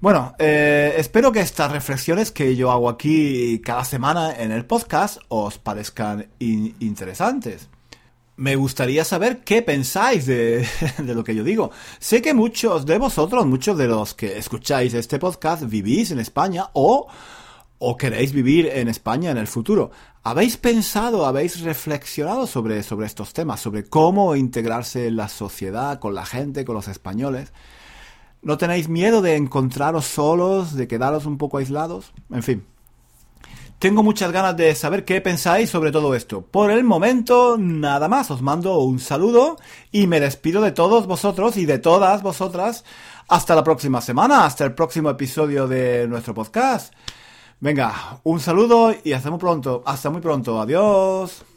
Bueno, 0.00 0.36
eh, 0.38 0.94
espero 0.96 1.32
que 1.32 1.40
estas 1.40 1.72
reflexiones 1.72 2.30
que 2.30 2.54
yo 2.54 2.70
hago 2.70 2.88
aquí 2.88 3.60
cada 3.64 3.84
semana 3.84 4.32
en 4.32 4.52
el 4.52 4.64
podcast 4.64 5.18
os 5.26 5.58
parezcan 5.58 6.28
interesantes. 6.38 7.68
Me 8.38 8.54
gustaría 8.54 9.04
saber 9.04 9.40
qué 9.40 9.62
pensáis 9.62 10.24
de, 10.26 10.64
lo 10.98 11.24
que 11.24 11.34
yo 11.34 11.42
digo. 11.42 11.72
Sé 11.98 12.22
que 12.22 12.34
muchos 12.34 12.86
de 12.86 12.96
vosotros, 12.96 13.44
muchos 13.46 13.76
de 13.76 13.88
los 13.88 14.14
que 14.14 14.38
escucháis 14.38 14.94
este 14.94 15.18
podcast, 15.18 15.64
vivís 15.64 16.12
en 16.12 16.20
España 16.20 16.70
o, 16.74 17.08
o 17.80 17.96
queréis 17.96 18.32
vivir 18.32 18.66
en 18.66 18.86
España 18.86 19.32
en 19.32 19.38
el 19.38 19.48
futuro. 19.48 19.90
¿Habéis 20.22 20.56
pensado, 20.56 21.26
habéis 21.26 21.62
reflexionado 21.62 22.46
sobre, 22.46 22.84
sobre 22.84 23.06
estos 23.06 23.32
temas, 23.32 23.58
sobre 23.58 23.82
cómo 23.82 24.36
integrarse 24.36 25.08
en 25.08 25.16
la 25.16 25.26
sociedad, 25.26 25.98
con 25.98 26.14
la 26.14 26.24
gente, 26.24 26.64
con 26.64 26.76
los 26.76 26.86
españoles? 26.86 27.52
¿No 28.40 28.56
tenéis 28.56 28.88
miedo 28.88 29.20
de 29.20 29.34
encontraros 29.34 30.04
solos, 30.04 30.76
de 30.76 30.86
quedaros 30.86 31.26
un 31.26 31.38
poco 31.38 31.58
aislados? 31.58 32.12
En 32.30 32.44
fin. 32.44 32.64
Tengo 33.78 34.02
muchas 34.02 34.32
ganas 34.32 34.56
de 34.56 34.74
saber 34.74 35.04
qué 35.04 35.20
pensáis 35.20 35.70
sobre 35.70 35.92
todo 35.92 36.16
esto. 36.16 36.42
Por 36.42 36.72
el 36.72 36.82
momento, 36.82 37.56
nada 37.56 38.08
más. 38.08 38.28
Os 38.32 38.42
mando 38.42 38.78
un 38.78 38.98
saludo 38.98 39.56
y 39.92 40.08
me 40.08 40.18
despido 40.18 40.60
de 40.62 40.72
todos 40.72 41.06
vosotros 41.06 41.56
y 41.56 41.64
de 41.64 41.78
todas 41.78 42.22
vosotras. 42.22 42.84
Hasta 43.28 43.54
la 43.54 43.62
próxima 43.62 44.00
semana, 44.00 44.44
hasta 44.44 44.64
el 44.64 44.74
próximo 44.74 45.10
episodio 45.10 45.68
de 45.68 46.08
nuestro 46.08 46.34
podcast. 46.34 46.92
Venga, 47.60 48.20
un 48.24 48.40
saludo 48.40 48.94
y 49.04 49.12
hasta 49.12 49.30
muy 49.30 49.38
pronto. 49.38 49.84
Hasta 49.86 50.10
muy 50.10 50.20
pronto. 50.20 50.60
Adiós. 50.60 51.47